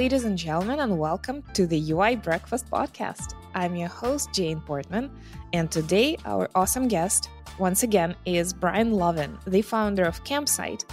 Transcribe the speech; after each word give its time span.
ladies 0.00 0.24
and 0.24 0.38
gentlemen, 0.38 0.80
and 0.80 0.98
welcome 0.98 1.42
to 1.52 1.66
the 1.66 1.92
UI 1.92 2.16
Breakfast 2.16 2.70
Podcast. 2.70 3.34
I'm 3.54 3.76
your 3.76 3.90
host, 3.90 4.32
Jane 4.32 4.58
Portman, 4.62 5.10
and 5.52 5.70
today 5.70 6.16
our 6.24 6.48
awesome 6.54 6.88
guest, 6.88 7.28
once 7.58 7.82
again, 7.82 8.16
is 8.24 8.54
Brian 8.54 8.92
Lovin, 8.92 9.36
the 9.46 9.60
founder 9.60 10.04
of 10.04 10.24
Campsite. 10.24 10.86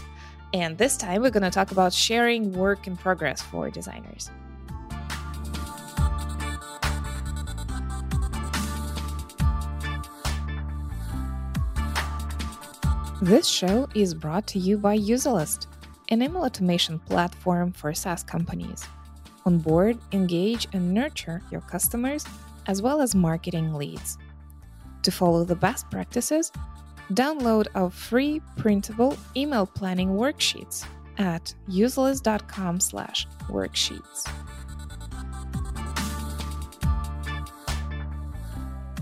And 0.54 0.78
this 0.78 0.98
time 0.98 1.22
we're 1.22 1.30
going 1.30 1.44
to 1.44 1.50
talk 1.50 1.72
about 1.72 1.94
sharing 1.94 2.52
work 2.52 2.86
in 2.86 2.98
progress 2.98 3.42
for 3.42 3.70
designers. 3.70 4.30
This 13.22 13.48
show 13.48 13.88
is 13.96 14.14
brought 14.14 14.48
to 14.48 14.60
you 14.60 14.78
by 14.78 14.98
Userlist, 14.98 15.68
an 16.10 16.22
email 16.22 16.44
automation 16.44 17.00
platform 17.00 17.72
for 17.72 17.94
SaaS 17.94 18.22
companies. 18.22 18.86
Onboard, 19.48 19.98
engage, 20.12 20.68
and 20.74 20.94
nurture 20.94 21.42
your 21.50 21.62
customers 21.62 22.26
as 22.68 22.82
well 22.82 23.00
as 23.00 23.16
marketing 23.16 23.74
leads. 23.74 24.18
To 25.04 25.12
follow 25.12 25.46
the 25.46 25.56
best 25.56 25.90
practices, 25.90 26.52
download 27.14 27.68
our 27.74 27.90
free 27.90 28.42
printable 28.58 29.18
email 29.38 29.66
planning 29.66 30.10
worksheets 30.10 30.86
at 31.18 31.54
userlist.com 31.70 32.82
slash 32.82 33.26
worksheets. 33.48 34.28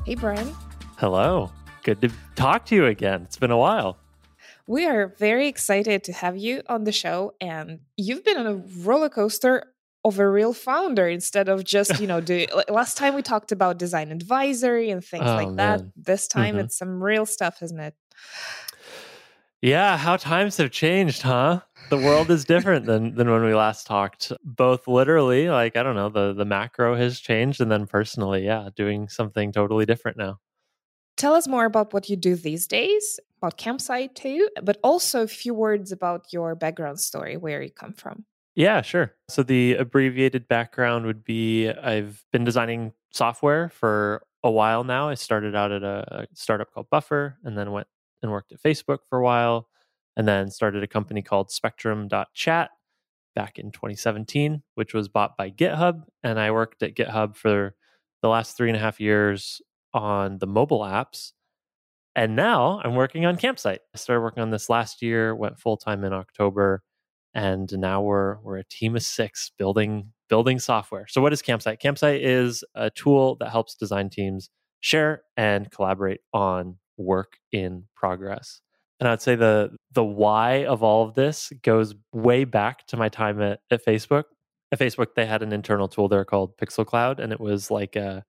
Hey 0.06 0.14
Brian. 0.14 0.54
Hello. 0.98 1.52
Good 1.82 2.02
to 2.02 2.12
talk 2.36 2.66
to 2.68 2.76
you 2.76 2.86
again. 2.86 3.24
It's 3.24 3.38
been 3.38 3.50
a 3.50 3.58
while. 3.58 3.98
We 4.68 4.86
are 4.86 5.08
very 5.08 5.48
excited 5.48 6.04
to 6.04 6.14
have 6.14 6.38
you 6.38 6.62
on 6.68 6.84
the 6.84 6.92
show, 6.92 7.34
and 7.42 7.80
you've 7.98 8.24
been 8.24 8.38
on 8.38 8.48
a 8.48 8.56
roller 8.84 9.10
coaster 9.10 9.64
of 10.06 10.20
a 10.20 10.30
real 10.30 10.54
founder 10.54 11.08
instead 11.08 11.50
of 11.50 11.64
just 11.66 12.00
you 12.00 12.08
know 12.08 12.22
do 12.22 12.46
last 12.70 12.96
time 12.96 13.16
we 13.16 13.22
talked 13.22 13.52
about 13.52 13.78
design 13.78 14.12
advisory 14.12 14.90
and 14.90 15.04
things 15.04 15.26
oh, 15.26 15.36
like 15.36 15.50
man. 15.50 15.56
that 15.56 15.82
this 15.96 16.28
time 16.28 16.56
mm-hmm. 16.56 16.66
it's 16.66 16.78
some 16.78 17.04
real 17.04 17.26
stuff 17.26 17.62
isn't 17.62 17.80
it 17.80 17.96
yeah 19.62 19.98
how 19.98 20.16
times 20.16 20.58
have 20.58 20.72
changed 20.72 21.24
huh 21.24 21.60
the 21.90 21.98
world 21.98 22.30
is 22.30 22.46
different 22.46 22.86
than 22.86 23.16
than 23.18 23.30
when 23.30 23.44
we 23.44 23.54
last 23.54 23.88
talked 23.88 24.32
both 24.44 24.88
literally 24.88 25.50
like 25.50 25.76
i 25.76 25.84
don't 25.84 25.96
know 25.96 26.10
the 26.10 26.34
the 26.34 26.46
macro 26.46 26.96
has 26.96 27.20
changed 27.20 27.60
and 27.60 27.72
then 27.72 27.88
personally 27.88 28.46
yeah 28.46 28.70
doing 28.76 29.10
something 29.10 29.52
totally 29.52 29.86
different 29.86 30.18
now 30.18 30.40
Tell 31.18 31.34
us 31.34 31.48
more 31.48 31.64
about 31.64 31.94
what 31.94 32.10
you 32.10 32.18
do 32.18 32.36
these 32.36 32.68
days, 32.68 33.22
about 33.38 33.56
Campsite 33.56 34.16
too, 34.16 34.50
but 34.62 34.78
also 34.84 35.24
a 35.24 35.28
few 35.28 35.54
words 35.54 35.94
about 35.94 36.34
your 36.34 36.56
background 36.56 37.00
story, 37.00 37.38
where 37.38 37.62
you 37.62 37.72
come 37.72 37.94
from. 37.94 38.26
Yeah, 38.56 38.82
sure. 38.82 39.14
So 39.30 39.44
the 39.44 39.74
abbreviated 39.76 40.48
background 40.48 41.06
would 41.06 41.24
be 41.24 41.70
I've 41.70 42.24
been 42.32 42.44
designing 42.46 42.94
software 43.12 43.70
for 43.70 44.24
a 44.44 44.52
while 44.52 44.84
now. 44.84 45.10
I 45.10 45.16
started 45.16 45.56
out 45.56 45.72
at 45.72 45.84
a 45.84 46.28
startup 46.34 46.72
called 46.72 46.90
Buffer 46.90 47.38
and 47.44 47.58
then 47.58 47.72
went 47.72 47.88
and 48.22 48.32
worked 48.32 48.54
at 48.54 48.62
Facebook 48.62 49.00
for 49.10 49.20
a 49.20 49.24
while 49.24 49.68
and 50.16 50.28
then 50.28 50.50
started 50.50 50.84
a 50.84 50.88
company 50.88 51.22
called 51.22 51.52
Spectrum.chat 51.52 52.70
back 53.36 53.60
in 53.60 53.72
2017, 53.72 54.64
which 54.76 54.94
was 54.94 55.10
bought 55.10 55.38
by 55.38 55.52
GitHub. 55.52 56.04
And 56.24 56.40
I 56.40 56.52
worked 56.52 56.84
at 56.84 56.96
GitHub 56.96 57.36
for 57.36 57.76
the 58.22 58.30
last 58.30 58.56
three 58.58 58.70
and 58.70 58.78
a 58.78 58.80
half 58.80 59.02
years 59.02 59.62
on 59.94 60.40
the 60.40 60.48
mobile 60.48 60.82
apps. 60.82 61.34
And 62.16 62.36
now 62.36 62.82
I'm 62.84 62.96
working 62.96 63.26
on 63.26 63.38
Campsite. 63.38 63.82
I 63.94 63.98
started 63.98 64.22
working 64.22 64.44
on 64.44 64.52
this 64.52 64.70
last 64.70 65.02
year, 65.02 65.36
went 65.36 65.60
full 65.60 65.78
time 65.78 66.04
in 66.06 66.14
October, 66.14 66.84
and 67.36 67.70
now 67.74 68.02
we're 68.02 68.38
we're 68.42 68.58
a 68.58 68.64
team 68.64 68.96
of 68.96 69.04
six 69.04 69.52
building 69.60 70.12
building 70.30 70.58
software. 70.58 71.06
So 71.08 71.22
what 71.22 71.34
is 71.34 71.42
Campsite? 71.42 71.80
Campsite 71.80 72.24
is 72.24 72.64
a 72.74 72.90
tool 72.90 73.36
that 73.40 73.52
helps 73.52 73.76
design 73.76 74.10
teams 74.10 74.50
share 74.80 75.22
and 75.38 75.70
collaborate 75.70 76.22
on 76.34 76.78
work 76.98 77.34
in 77.52 77.84
progress. 77.96 78.62
And 79.00 79.10
I'd 79.10 79.22
say 79.22 79.36
the 79.36 79.76
the 79.92 80.04
why 80.04 80.66
of 80.66 80.82
all 80.82 81.08
of 81.08 81.14
this 81.14 81.52
goes 81.62 81.94
way 82.14 82.46
back 82.46 82.88
to 82.88 82.98
my 82.98 83.10
time 83.10 83.42
at, 83.42 83.60
at 83.70 83.86
Facebook. 83.86 84.24
At 84.72 84.80
Facebook, 84.80 85.08
they 85.16 85.26
had 85.26 85.44
an 85.44 85.52
internal 85.52 85.88
tool 85.88 86.08
there 86.08 86.26
called 86.26 86.58
Pixel 86.58 86.86
Cloud, 86.86 87.20
and 87.20 87.32
it 87.34 87.40
was 87.40 87.70
like 87.70 87.96
a 87.98 88.24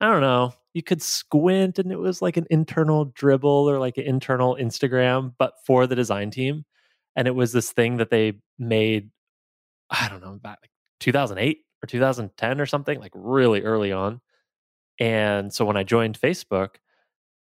I 0.00 0.10
don't 0.10 0.20
know, 0.20 0.52
you 0.74 0.82
could 0.82 1.00
squint 1.00 1.78
and 1.78 1.92
it 1.92 1.98
was 1.98 2.20
like 2.20 2.36
an 2.36 2.46
internal 2.50 3.06
dribbble 3.06 3.70
or 3.70 3.78
like 3.78 3.98
an 3.98 4.04
internal 4.04 4.56
Instagram, 4.60 5.32
but 5.38 5.52
for 5.64 5.86
the 5.86 5.94
design 5.94 6.32
team. 6.32 6.64
And 7.16 7.28
it 7.28 7.34
was 7.34 7.52
this 7.52 7.72
thing 7.72 7.98
that 7.98 8.10
they 8.10 8.34
made, 8.58 9.10
I 9.90 10.08
don't 10.08 10.22
know, 10.22 10.32
about 10.32 10.58
like 10.62 10.70
2008 11.00 11.58
or 11.82 11.86
2010 11.86 12.60
or 12.60 12.66
something, 12.66 12.98
like 12.98 13.12
really 13.14 13.62
early 13.62 13.92
on. 13.92 14.20
And 14.98 15.52
so 15.52 15.64
when 15.64 15.76
I 15.76 15.82
joined 15.82 16.20
Facebook, 16.20 16.76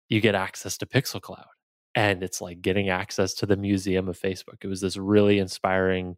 you 0.08 0.20
get 0.20 0.34
access 0.34 0.78
to 0.78 0.86
Pixel 0.86 1.20
Cloud. 1.20 1.46
And 1.94 2.22
it's 2.22 2.40
like 2.40 2.62
getting 2.62 2.88
access 2.88 3.34
to 3.34 3.46
the 3.46 3.56
museum 3.56 4.08
of 4.08 4.18
Facebook. 4.18 4.62
It 4.62 4.68
was 4.68 4.80
this 4.80 4.96
really 4.96 5.38
inspiring 5.38 6.16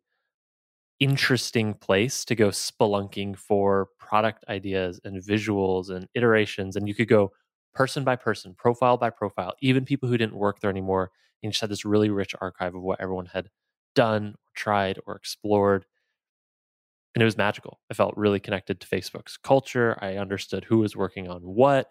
interesting 1.01 1.75
place 1.75 2.25
to 2.27 2.35
go 2.35 2.49
spelunking 2.49 3.37
for 3.37 3.89
product 3.99 4.45
ideas 4.49 5.01
and 5.05 5.23
visuals 5.23 5.91
and 5.91 6.07
iterations. 6.15 6.77
And 6.77 6.87
you 6.87 6.95
could 6.95 7.09
go 7.09 7.33
person 7.75 8.05
by 8.05 8.17
person, 8.17 8.55
profile 8.57 8.97
by 8.97 9.11
profile, 9.11 9.55
even 9.61 9.85
people 9.85 10.09
who 10.09 10.19
didn't 10.19 10.37
work 10.37 10.61
there 10.61 10.71
anymore. 10.71 11.11
And 11.43 11.53
just 11.53 11.61
had 11.61 11.71
this 11.71 11.85
really 11.85 12.11
rich 12.11 12.35
archive 12.41 12.75
of 12.75 12.83
what 12.83 13.01
everyone 13.01 13.27
had 13.27 13.49
done, 13.95 14.29
or 14.29 14.53
tried, 14.55 14.99
or 15.07 15.17
explored. 15.17 15.85
And 17.15 17.23
it 17.23 17.25
was 17.25 17.37
magical. 17.37 17.81
I 17.91 17.95
felt 17.95 18.17
really 18.17 18.41
connected 18.41 18.81
to 18.81 18.87
Facebook's 18.87 19.37
culture. 19.37 19.99
I 20.01 20.17
understood 20.17 20.65
who 20.65 20.79
was 20.79 20.97
working 20.97 21.29
on 21.29 21.43
what. 21.43 21.91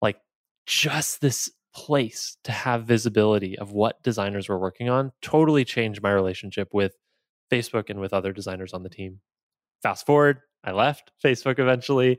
Like 0.00 0.18
just 0.66 1.20
this 1.20 1.50
place 1.74 2.38
to 2.44 2.52
have 2.52 2.84
visibility 2.84 3.58
of 3.58 3.72
what 3.72 4.02
designers 4.02 4.48
were 4.48 4.58
working 4.58 4.88
on 4.88 5.12
totally 5.20 5.64
changed 5.64 6.02
my 6.02 6.10
relationship 6.10 6.72
with 6.72 6.96
Facebook 7.52 7.90
and 7.90 8.00
with 8.00 8.12
other 8.12 8.32
designers 8.32 8.72
on 8.72 8.82
the 8.82 8.88
team. 8.88 9.20
Fast 9.82 10.06
forward, 10.06 10.40
I 10.64 10.72
left 10.72 11.12
Facebook 11.22 11.58
eventually. 11.58 12.18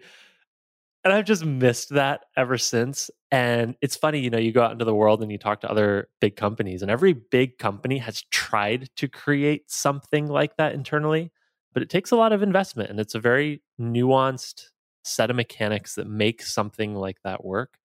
And 1.03 1.13
I've 1.13 1.25
just 1.25 1.45
missed 1.45 1.89
that 1.89 2.25
ever 2.35 2.57
since. 2.57 3.09
And 3.31 3.75
it's 3.81 3.95
funny, 3.95 4.19
you 4.19 4.29
know, 4.29 4.37
you 4.37 4.51
go 4.51 4.63
out 4.63 4.73
into 4.73 4.85
the 4.85 4.93
world 4.93 5.21
and 5.21 5.31
you 5.31 5.37
talk 5.37 5.61
to 5.61 5.71
other 5.71 6.09
big 6.19 6.35
companies, 6.35 6.81
and 6.81 6.91
every 6.91 7.13
big 7.13 7.57
company 7.57 7.99
has 7.99 8.23
tried 8.31 8.89
to 8.97 9.07
create 9.07 9.71
something 9.71 10.27
like 10.27 10.57
that 10.57 10.73
internally, 10.73 11.31
but 11.73 11.83
it 11.83 11.89
takes 11.89 12.11
a 12.11 12.15
lot 12.15 12.33
of 12.33 12.41
investment 12.41 12.89
and 12.89 12.99
it's 12.99 13.15
a 13.15 13.19
very 13.19 13.61
nuanced 13.79 14.65
set 15.03 15.29
of 15.29 15.35
mechanics 15.35 15.95
that 15.95 16.07
make 16.07 16.41
something 16.41 16.95
like 16.95 17.17
that 17.23 17.45
work. 17.45 17.77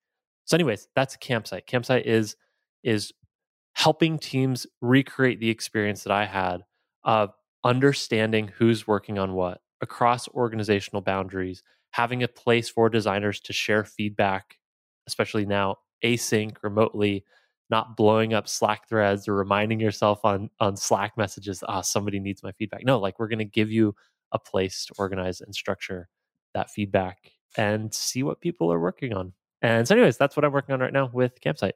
So, 0.45 0.55
anyways, 0.55 0.87
that's 0.95 1.15
campsite. 1.17 1.65
Campsite 1.67 2.05
is 2.05 2.35
is 2.83 3.11
helping 3.73 4.17
teams 4.17 4.67
recreate 4.81 5.39
the 5.39 5.49
experience 5.49 6.03
that 6.03 6.13
I 6.13 6.25
had 6.25 6.63
of 7.03 7.33
understanding 7.63 8.51
who's 8.57 8.87
working 8.87 9.19
on 9.19 9.33
what 9.33 9.61
across 9.81 10.27
organizational 10.29 11.01
boundaries, 11.01 11.61
having 11.95 12.23
a 12.23 12.27
place 12.27 12.67
for 12.67 12.89
designers 12.89 13.39
to 13.39 13.53
share 13.53 13.85
feedback, 13.85 14.57
especially 15.07 15.45
now 15.45 15.77
async 16.03 16.57
remotely, 16.61 17.23
not 17.69 17.95
blowing 17.95 18.33
up 18.33 18.49
Slack 18.49 18.89
threads 18.89 19.29
or 19.29 19.35
reminding 19.35 19.79
yourself 19.79 20.19
on 20.25 20.49
on 20.59 20.75
Slack 20.75 21.17
messages, 21.17 21.63
ah, 21.69 21.79
oh, 21.79 21.81
somebody 21.81 22.19
needs 22.19 22.43
my 22.43 22.51
feedback. 22.51 22.83
No, 22.83 22.99
like 22.99 23.17
we're 23.17 23.29
going 23.29 23.39
to 23.39 23.45
give 23.45 23.71
you 23.71 23.95
a 24.33 24.39
place 24.39 24.85
to 24.87 24.93
organize 24.97 25.39
and 25.39 25.55
structure 25.55 26.09
that 26.53 26.69
feedback 26.69 27.31
and 27.57 27.93
see 27.93 28.23
what 28.23 28.41
people 28.41 28.73
are 28.73 28.79
working 28.79 29.13
on. 29.13 29.31
And 29.61 29.87
so, 29.87 29.95
anyways, 29.95 30.17
that's 30.17 30.35
what 30.35 30.43
I'm 30.43 30.51
working 30.51 30.73
on 30.73 30.81
right 30.81 30.91
now 30.91 31.09
with 31.13 31.39
Campsite. 31.39 31.75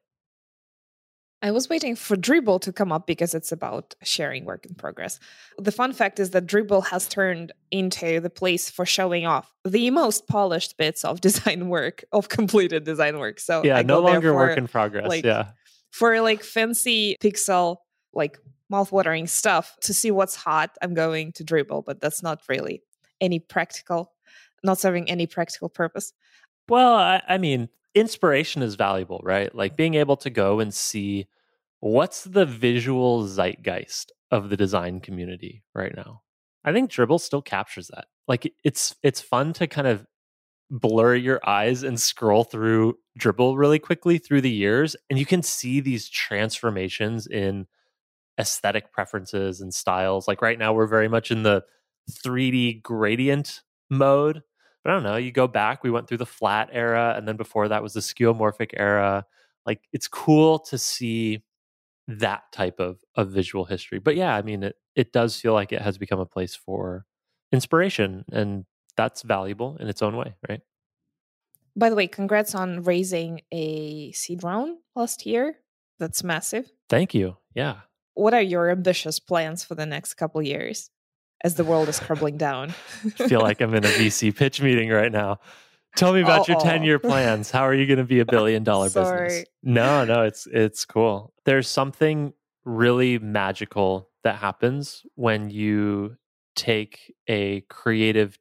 I 1.41 1.51
was 1.51 1.69
waiting 1.69 1.95
for 1.95 2.17
Dribbble 2.17 2.59
to 2.61 2.73
come 2.73 2.91
up 2.91 3.07
because 3.07 3.33
it's 3.33 3.51
about 3.51 3.95
sharing 4.03 4.43
work 4.43 4.65
in 4.65 4.75
progress. 4.75 5.19
The 5.57 5.71
fun 5.71 5.93
fact 5.93 6.19
is 6.19 6.31
that 6.31 6.45
Dribbble 6.45 6.87
has 6.87 7.07
turned 7.07 7.53
into 7.71 8.19
the 8.19 8.29
place 8.29 8.69
for 8.69 8.85
showing 8.85 9.25
off 9.25 9.53
the 9.63 9.89
most 9.89 10.27
polished 10.27 10.75
bits 10.77 11.05
of 11.05 11.21
design 11.29 11.69
work, 11.69 12.03
of 12.11 12.27
completed 12.27 12.83
design 12.83 13.19
work. 13.19 13.39
So 13.39 13.63
yeah, 13.63 13.81
no 13.81 14.01
longer 14.01 14.31
for, 14.31 14.35
work 14.35 14.57
in 14.57 14.67
progress. 14.67 15.07
Like, 15.07 15.23
yeah, 15.23 15.51
for 15.91 16.19
like 16.21 16.43
fancy 16.43 17.15
pixel, 17.21 17.77
like 18.13 18.37
mouth-watering 18.69 19.27
stuff 19.27 19.77
to 19.81 19.93
see 19.93 20.11
what's 20.11 20.35
hot, 20.35 20.77
I'm 20.81 20.93
going 20.93 21.31
to 21.33 21.43
Dribbble, 21.43 21.85
but 21.85 22.01
that's 22.01 22.21
not 22.21 22.41
really 22.49 22.83
any 23.21 23.39
practical, 23.39 24.11
not 24.63 24.77
serving 24.77 25.09
any 25.09 25.25
practical 25.25 25.69
purpose. 25.69 26.11
Well, 26.67 26.93
I, 26.93 27.21
I 27.27 27.37
mean, 27.37 27.69
inspiration 27.95 28.61
is 28.61 28.75
valuable, 28.75 29.21
right? 29.23 29.53
Like 29.53 29.75
being 29.75 29.95
able 29.95 30.17
to 30.17 30.29
go 30.29 30.59
and 30.59 30.73
see 30.73 31.27
what's 31.79 32.23
the 32.23 32.45
visual 32.45 33.25
zeitgeist 33.27 34.11
of 34.31 34.49
the 34.49 34.57
design 34.57 34.99
community 34.99 35.63
right 35.73 35.95
now. 35.95 36.21
I 36.63 36.73
think 36.73 36.91
Dribbble 36.91 37.21
still 37.21 37.41
captures 37.41 37.87
that. 37.87 38.05
Like 38.27 38.53
it's 38.63 38.95
it's 39.01 39.21
fun 39.21 39.53
to 39.53 39.67
kind 39.67 39.87
of 39.87 40.05
blur 40.69 41.15
your 41.15 41.39
eyes 41.47 41.81
and 41.81 41.99
scroll 41.99 42.43
through 42.43 42.95
Dribbble 43.19 43.57
really 43.57 43.79
quickly 43.79 44.19
through 44.19 44.41
the 44.41 44.51
years 44.51 44.95
and 45.09 45.17
you 45.17 45.25
can 45.25 45.41
see 45.41 45.79
these 45.79 46.07
transformations 46.07 47.25
in 47.25 47.65
aesthetic 48.39 48.91
preferences 48.93 49.61
and 49.61 49.73
styles. 49.73 50.27
Like 50.27 50.41
right 50.41 50.59
now 50.59 50.73
we're 50.73 50.87
very 50.87 51.07
much 51.07 51.31
in 51.31 51.43
the 51.43 51.63
3D 52.11 52.83
gradient 52.83 53.61
mode. 53.89 54.43
But 54.83 54.91
I 54.91 54.93
don't 54.93 55.03
know, 55.03 55.17
you 55.17 55.31
go 55.31 55.47
back, 55.47 55.83
we 55.83 55.91
went 55.91 56.07
through 56.07 56.17
the 56.17 56.25
flat 56.25 56.69
era, 56.71 57.13
and 57.17 57.27
then 57.27 57.35
before 57.35 57.67
that 57.67 57.83
was 57.83 57.93
the 57.93 57.99
skeuomorphic 57.99 58.71
era. 58.75 59.25
Like 59.65 59.81
it's 59.91 60.07
cool 60.07 60.59
to 60.59 60.77
see 60.77 61.43
that 62.07 62.43
type 62.51 62.79
of, 62.79 63.03
of 63.15 63.29
visual 63.29 63.65
history. 63.65 63.99
But 63.99 64.15
yeah, 64.15 64.35
I 64.35 64.41
mean, 64.41 64.63
it, 64.63 64.75
it 64.95 65.11
does 65.11 65.39
feel 65.39 65.53
like 65.53 65.71
it 65.71 65.81
has 65.81 65.97
become 65.97 66.19
a 66.19 66.25
place 66.25 66.55
for 66.55 67.05
inspiration, 67.51 68.25
and 68.31 68.65
that's 68.95 69.21
valuable 69.21 69.77
in 69.79 69.87
its 69.87 70.01
own 70.01 70.15
way, 70.15 70.35
right? 70.47 70.61
By 71.75 71.89
the 71.89 71.95
way, 71.95 72.07
congrats 72.07 72.55
on 72.55 72.83
raising 72.83 73.41
a 73.51 74.11
seed 74.11 74.43
round 74.43 74.77
last 74.95 75.25
year. 75.25 75.55
That's 75.99 76.23
massive. 76.23 76.71
Thank 76.89 77.13
you. 77.13 77.37
Yeah. 77.53 77.75
What 78.13 78.33
are 78.33 78.41
your 78.41 78.69
ambitious 78.69 79.19
plans 79.19 79.63
for 79.63 79.75
the 79.75 79.85
next 79.85 80.15
couple 80.15 80.41
years 80.41 80.89
as 81.43 81.55
the 81.55 81.63
world 81.63 81.89
is 81.89 81.99
crumbling 81.99 82.37
down? 82.37 82.73
I 83.05 83.09
feel 83.27 83.41
like 83.41 83.61
I'm 83.61 83.73
in 83.73 83.85
a 83.85 83.89
VC 83.89 84.35
pitch 84.35 84.61
meeting 84.61 84.89
right 84.89 85.11
now. 85.11 85.39
Tell 85.95 86.13
me 86.13 86.21
about 86.21 86.41
Uh-oh. 86.41 86.53
your 86.53 86.61
10 86.61 86.83
year 86.83 86.99
plans. 86.99 87.51
How 87.51 87.61
are 87.61 87.73
you 87.73 87.85
going 87.87 87.97
to 87.99 88.05
be 88.05 88.19
a 88.19 88.25
billion 88.25 88.63
dollar 88.63 88.89
business? 88.89 89.45
No, 89.63 90.05
no, 90.05 90.23
it's 90.23 90.47
it's 90.47 90.85
cool. 90.85 91.33
There's 91.45 91.67
something 91.67 92.33
really 92.65 93.19
magical 93.19 94.09
that 94.23 94.35
happens 94.35 95.03
when 95.15 95.49
you 95.49 96.17
take 96.55 97.13
a 97.27 97.61
creative 97.61 98.37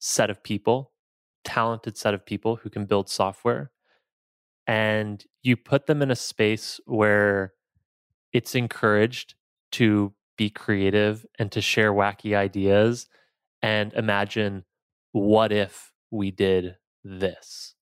set 0.00 0.30
of 0.30 0.42
people 0.42 0.92
talented 1.44 1.96
set 1.96 2.14
of 2.14 2.24
people 2.24 2.56
who 2.56 2.70
can 2.70 2.84
build 2.84 3.08
software 3.08 3.70
and 4.66 5.24
you 5.42 5.56
put 5.56 5.86
them 5.86 6.02
in 6.02 6.10
a 6.10 6.16
space 6.16 6.80
where 6.86 7.52
it's 8.32 8.54
encouraged 8.54 9.34
to 9.72 10.12
be 10.36 10.50
creative 10.50 11.26
and 11.38 11.50
to 11.52 11.60
share 11.60 11.92
wacky 11.92 12.34
ideas 12.34 13.06
and 13.62 13.92
imagine 13.92 14.64
what 15.12 15.52
if 15.52 15.92
we 16.10 16.30
did 16.30 16.76
this 17.04 17.74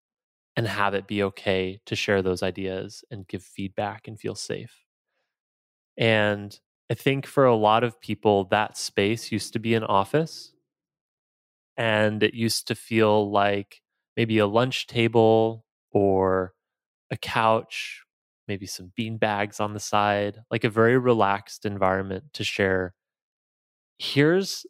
and 0.56 0.67
have 0.67 0.94
it 0.94 1.06
be 1.06 1.23
okay 1.23 1.81
to 1.87 1.97
share 1.97 2.23
those 2.23 2.43
ideas 2.43 3.05
and 3.11 3.29
give 3.29 3.43
feedback 3.43 4.08
and 4.08 4.19
feel 4.19 4.35
safe. 4.35 4.85
And 5.97 6.58
I 6.91 6.94
think 6.94 7.26
for 7.26 7.44
a 7.44 7.55
lot 7.55 7.85
of 7.85 8.00
people, 8.00 8.44
that 8.47 8.76
space 8.76 9.31
used 9.31 9.53
to 9.53 9.58
be 9.58 9.75
an 9.75 9.85
office 9.85 10.53
and 11.76 12.23
it 12.23 12.35
used 12.35 12.67
to 12.69 12.75
feel 12.75 13.31
like 13.31 13.81
maybe 14.17 14.38
a 14.38 14.46
lunch 14.46 14.87
table 14.87 15.64
or 15.93 16.53
a 17.11 17.17
couch, 17.17 18.03
maybe 18.50 18.67
some 18.67 18.91
bean 18.97 19.17
bags 19.17 19.61
on 19.61 19.75
the 19.75 19.81
side, 19.81 20.43
like 20.50 20.64
a 20.64 20.69
very 20.69 20.99
relaxed 20.99 21.64
environment 21.64 22.25
to 22.32 22.43
share. 22.43 22.94
Here's 24.00 24.67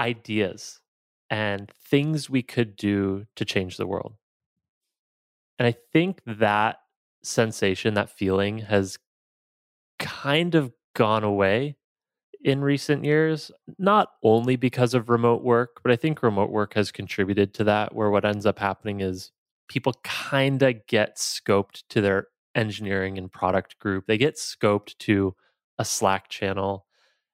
ideas 0.00 0.80
and 1.30 1.70
things 1.88 2.28
we 2.28 2.42
could 2.42 2.74
do 2.74 3.24
to 3.36 3.44
change 3.44 3.76
the 3.76 3.86
world. 3.86 4.14
And 5.60 5.68
I 5.68 5.76
think 5.92 6.22
that 6.26 6.78
sensation, 7.22 7.94
that 7.94 8.10
feeling 8.10 8.58
has 8.58 8.98
kind 10.00 10.56
of 10.56 10.72
gone 10.96 11.22
away 11.22 11.76
in 12.42 12.62
recent 12.62 13.04
years, 13.04 13.52
not 13.78 14.08
only 14.24 14.56
because 14.56 14.92
of 14.92 15.08
remote 15.08 15.44
work, 15.44 15.78
but 15.84 15.92
I 15.92 15.96
think 15.96 16.20
remote 16.20 16.50
work 16.50 16.74
has 16.74 16.90
contributed 16.90 17.54
to 17.54 17.64
that, 17.64 17.94
where 17.94 18.10
what 18.10 18.24
ends 18.24 18.44
up 18.44 18.58
happening 18.58 19.00
is 19.00 19.30
people 19.68 19.94
kind 20.02 20.60
of 20.62 20.84
get 20.88 21.16
scoped 21.16 21.84
to 21.90 22.00
their 22.00 22.26
engineering 22.54 23.18
and 23.18 23.32
product 23.32 23.78
group. 23.78 24.06
They 24.06 24.18
get 24.18 24.36
scoped 24.36 24.96
to 24.98 25.34
a 25.78 25.84
Slack 25.84 26.28
channel. 26.28 26.86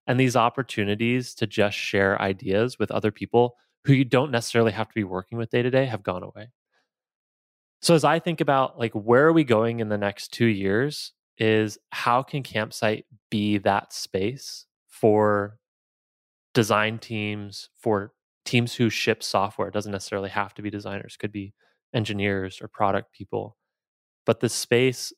And 0.07 0.19
these 0.19 0.37
opportunities 0.37 1.35
to 1.35 1.47
just 1.47 1.77
share 1.77 2.21
ideas 2.23 2.79
with 2.79 2.91
other 2.91 3.11
people 3.11 3.57
who 3.85 3.93
you 3.93 4.07
don't 4.07 4.31
necessarily 4.31 4.73
have 4.73 4.89
to 4.89 4.95
be 4.95 5.05
working 5.05 5.37
with 5.37 5.51
day 5.51 5.61
to 5.61 5.71
day 5.71 5.85
have 5.85 6.03
gone 6.03 6.23
away. 6.23 6.49
So 7.83 7.95
as 7.95 8.05
I 8.05 8.19
think 8.19 8.41
about 8.41 8.79
like 8.79 8.93
where 8.93 9.27
are 9.27 9.33
we 9.35 9.45
going 9.45 9.81
in 9.81 9.91
the 9.91 9.99
next 9.99 10.33
2 10.33 10.47
years 10.47 11.13
is 11.37 11.79
how 11.91 12.23
can 12.23 12.43
campsite 12.43 13.05
be 13.31 13.59
that 13.59 13.93
space 13.93 14.65
for 14.89 15.59
design 16.55 16.99
teams, 16.99 17.69
for 17.77 18.13
teams 18.47 18.75
who 18.75 18.89
ship 18.89 19.23
software. 19.23 19.69
It 19.69 19.75
doesn't 19.75 19.93
necessarily 19.93 20.31
have 20.31 20.55
to 20.55 20.63
be 20.63 20.71
designers, 20.71 21.19
could 21.19 21.33
be 21.33 21.53
engineers 21.93 22.61
or 22.63 22.69
product 22.69 23.13
people. 23.13 23.58
But 24.29 24.41
the 24.41 24.51
space 24.51 25.11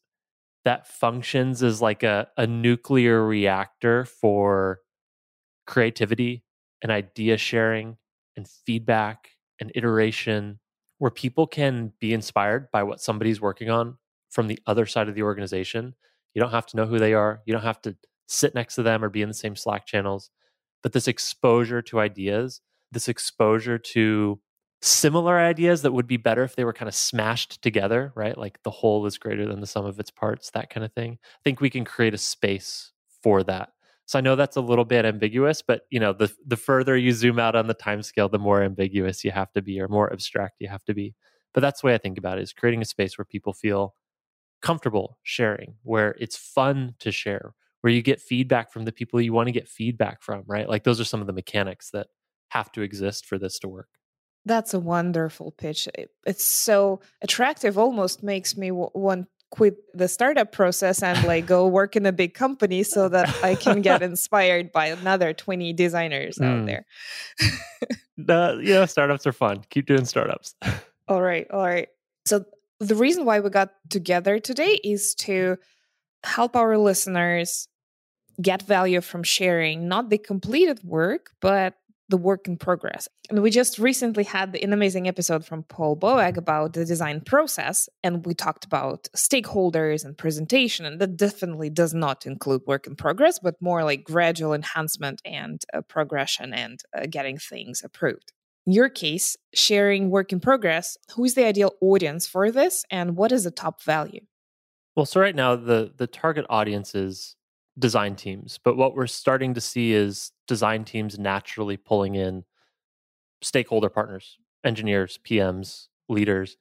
that 0.64 0.86
functions 0.86 1.64
as 1.64 1.82
like 1.82 2.04
a, 2.04 2.28
a 2.36 2.46
nuclear 2.46 3.26
reactor 3.26 4.04
for 4.04 4.78
creativity 5.66 6.44
and 6.80 6.92
idea 6.92 7.36
sharing 7.36 7.96
and 8.36 8.46
feedback 8.46 9.30
and 9.60 9.72
iteration, 9.74 10.60
where 10.98 11.10
people 11.10 11.48
can 11.48 11.92
be 11.98 12.12
inspired 12.12 12.70
by 12.70 12.84
what 12.84 13.00
somebody's 13.00 13.40
working 13.40 13.68
on 13.68 13.98
from 14.30 14.46
the 14.46 14.60
other 14.64 14.86
side 14.86 15.08
of 15.08 15.16
the 15.16 15.24
organization. 15.24 15.96
You 16.34 16.40
don't 16.40 16.52
have 16.52 16.66
to 16.66 16.76
know 16.76 16.86
who 16.86 17.00
they 17.00 17.12
are. 17.12 17.40
You 17.46 17.52
don't 17.52 17.64
have 17.64 17.82
to 17.82 17.96
sit 18.28 18.54
next 18.54 18.76
to 18.76 18.84
them 18.84 19.02
or 19.02 19.08
be 19.08 19.22
in 19.22 19.28
the 19.28 19.34
same 19.34 19.56
Slack 19.56 19.86
channels. 19.86 20.30
But 20.84 20.92
this 20.92 21.08
exposure 21.08 21.82
to 21.82 21.98
ideas, 21.98 22.60
this 22.92 23.08
exposure 23.08 23.76
to 23.76 24.40
similar 24.82 25.38
ideas 25.38 25.82
that 25.82 25.92
would 25.92 26.06
be 26.06 26.16
better 26.16 26.42
if 26.42 26.56
they 26.56 26.64
were 26.64 26.72
kind 26.72 26.88
of 26.88 26.94
smashed 26.94 27.60
together, 27.62 28.12
right? 28.14 28.36
Like 28.36 28.62
the 28.62 28.70
whole 28.70 29.04
is 29.06 29.18
greater 29.18 29.46
than 29.46 29.60
the 29.60 29.66
sum 29.66 29.84
of 29.84 30.00
its 30.00 30.10
parts, 30.10 30.50
that 30.50 30.70
kind 30.70 30.84
of 30.84 30.92
thing. 30.92 31.18
I 31.22 31.38
think 31.44 31.60
we 31.60 31.70
can 31.70 31.84
create 31.84 32.14
a 32.14 32.18
space 32.18 32.92
for 33.22 33.42
that. 33.44 33.70
So 34.06 34.18
I 34.18 34.22
know 34.22 34.36
that's 34.36 34.56
a 34.56 34.60
little 34.60 34.84
bit 34.84 35.04
ambiguous, 35.04 35.62
but 35.62 35.82
you 35.90 36.00
know, 36.00 36.12
the 36.12 36.32
the 36.46 36.56
further 36.56 36.96
you 36.96 37.12
zoom 37.12 37.38
out 37.38 37.54
on 37.54 37.66
the 37.68 37.74
time 37.74 38.02
scale, 38.02 38.28
the 38.28 38.38
more 38.38 38.62
ambiguous 38.62 39.22
you 39.24 39.30
have 39.30 39.52
to 39.52 39.62
be 39.62 39.80
or 39.80 39.88
more 39.88 40.12
abstract 40.12 40.56
you 40.60 40.68
have 40.68 40.84
to 40.86 40.94
be. 40.94 41.14
But 41.54 41.60
that's 41.60 41.80
the 41.82 41.88
way 41.88 41.94
I 41.94 41.98
think 41.98 42.18
about 42.18 42.38
it 42.38 42.42
is 42.42 42.52
creating 42.52 42.82
a 42.82 42.84
space 42.86 43.18
where 43.18 43.24
people 43.24 43.52
feel 43.52 43.94
comfortable 44.62 45.18
sharing, 45.22 45.74
where 45.82 46.16
it's 46.20 46.36
fun 46.36 46.94
to 47.00 47.12
share, 47.12 47.54
where 47.82 47.92
you 47.92 48.02
get 48.02 48.20
feedback 48.20 48.72
from 48.72 48.84
the 48.84 48.92
people 48.92 49.20
you 49.20 49.32
want 49.32 49.48
to 49.48 49.52
get 49.52 49.68
feedback 49.68 50.22
from, 50.22 50.44
right? 50.46 50.68
Like 50.68 50.84
those 50.84 51.00
are 51.00 51.04
some 51.04 51.20
of 51.20 51.26
the 51.26 51.32
mechanics 51.32 51.90
that 51.92 52.08
have 52.50 52.72
to 52.72 52.82
exist 52.82 53.26
for 53.26 53.38
this 53.38 53.58
to 53.60 53.68
work. 53.68 53.88
That's 54.44 54.74
a 54.74 54.80
wonderful 54.80 55.52
pitch. 55.52 55.88
It's 56.26 56.44
so 56.44 57.00
attractive, 57.22 57.76
almost 57.76 58.22
makes 58.22 58.56
me 58.56 58.68
w- 58.68 58.90
want 58.94 59.28
quit 59.50 59.76
the 59.94 60.08
startup 60.08 60.52
process 60.52 61.02
and 61.02 61.22
like 61.26 61.44
go 61.44 61.66
work 61.66 61.96
in 61.96 62.06
a 62.06 62.12
big 62.12 62.34
company 62.34 62.82
so 62.82 63.08
that 63.08 63.28
I 63.42 63.56
can 63.56 63.82
get 63.82 64.02
inspired 64.10 64.72
by 64.72 64.86
another 64.86 65.32
20 65.32 65.72
designers 65.72 66.38
mm. 66.38 66.46
out 66.46 66.66
there. 66.66 66.86
the, 68.16 68.60
you 68.62 68.74
know, 68.74 68.86
startups 68.86 69.26
are 69.26 69.32
fun. 69.32 69.62
Keep 69.70 69.86
doing 69.86 70.04
startups. 70.04 70.54
all 71.08 71.20
right. 71.20 71.50
All 71.50 71.66
right. 71.66 71.88
So 72.26 72.44
the 72.78 72.94
reason 72.94 73.24
why 73.24 73.40
we 73.40 73.50
got 73.50 73.70
together 73.88 74.38
today 74.38 74.78
is 74.84 75.14
to 75.16 75.58
help 76.22 76.54
our 76.54 76.78
listeners 76.78 77.66
get 78.40 78.62
value 78.62 79.00
from 79.00 79.22
sharing 79.22 79.88
not 79.88 80.10
the 80.10 80.18
completed 80.18 80.82
work, 80.84 81.32
but 81.40 81.74
the 82.10 82.16
work 82.16 82.46
in 82.46 82.56
progress. 82.56 83.08
And 83.30 83.42
we 83.42 83.50
just 83.50 83.78
recently 83.78 84.24
had 84.24 84.54
an 84.56 84.72
amazing 84.72 85.08
episode 85.08 85.44
from 85.44 85.62
Paul 85.64 85.96
Boag 85.96 86.36
about 86.36 86.74
the 86.74 86.84
design 86.84 87.20
process. 87.20 87.88
And 88.02 88.26
we 88.26 88.34
talked 88.34 88.64
about 88.64 89.08
stakeholders 89.16 90.04
and 90.04 90.18
presentation. 90.18 90.84
And 90.84 91.00
that 91.00 91.16
definitely 91.16 91.70
does 91.70 91.94
not 91.94 92.26
include 92.26 92.62
work 92.66 92.86
in 92.86 92.96
progress, 92.96 93.38
but 93.38 93.54
more 93.60 93.84
like 93.84 94.04
gradual 94.04 94.52
enhancement 94.52 95.22
and 95.24 95.62
uh, 95.72 95.80
progression 95.82 96.52
and 96.52 96.82
uh, 96.96 97.06
getting 97.08 97.38
things 97.38 97.82
approved. 97.84 98.32
In 98.66 98.72
your 98.74 98.88
case, 98.88 99.36
sharing 99.54 100.10
work 100.10 100.32
in 100.32 100.40
progress, 100.40 100.98
who 101.14 101.24
is 101.24 101.34
the 101.34 101.46
ideal 101.46 101.72
audience 101.80 102.26
for 102.26 102.50
this 102.50 102.84
and 102.90 103.16
what 103.16 103.32
is 103.32 103.44
the 103.44 103.50
top 103.50 103.82
value? 103.82 104.20
Well, 104.96 105.06
so 105.06 105.20
right 105.20 105.34
now 105.34 105.56
the 105.56 105.92
the 105.96 106.06
target 106.06 106.44
audience 106.50 106.94
is 106.94 107.36
design 107.78 108.16
teams, 108.16 108.58
but 108.62 108.76
what 108.76 108.94
we're 108.94 109.06
starting 109.06 109.54
to 109.54 109.60
see 109.60 109.92
is 109.92 110.32
design 110.50 110.84
teams 110.84 111.16
naturally 111.16 111.76
pulling 111.76 112.16
in 112.16 112.42
stakeholder 113.40 113.88
partners, 113.88 114.36
engineers, 114.64 115.16
PMs, 115.24 115.86
leaders. 116.08 116.56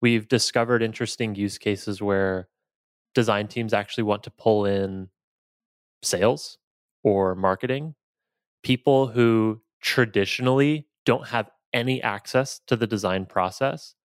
We've 0.00 0.28
discovered 0.28 0.80
interesting 0.80 1.34
use 1.34 1.58
cases 1.58 2.00
where 2.00 2.46
design 3.16 3.48
teams 3.48 3.74
actually 3.74 4.04
want 4.04 4.22
to 4.22 4.30
pull 4.30 4.64
in 4.64 5.08
sales 6.04 6.58
or 7.02 7.34
marketing, 7.34 7.96
people 8.62 9.08
who 9.08 9.60
traditionally 9.82 10.86
don't 11.04 11.26
have 11.26 11.50
any 11.72 12.00
access 12.00 12.60
to 12.68 12.76
the 12.76 12.86
design 12.86 13.26
process, 13.26 13.96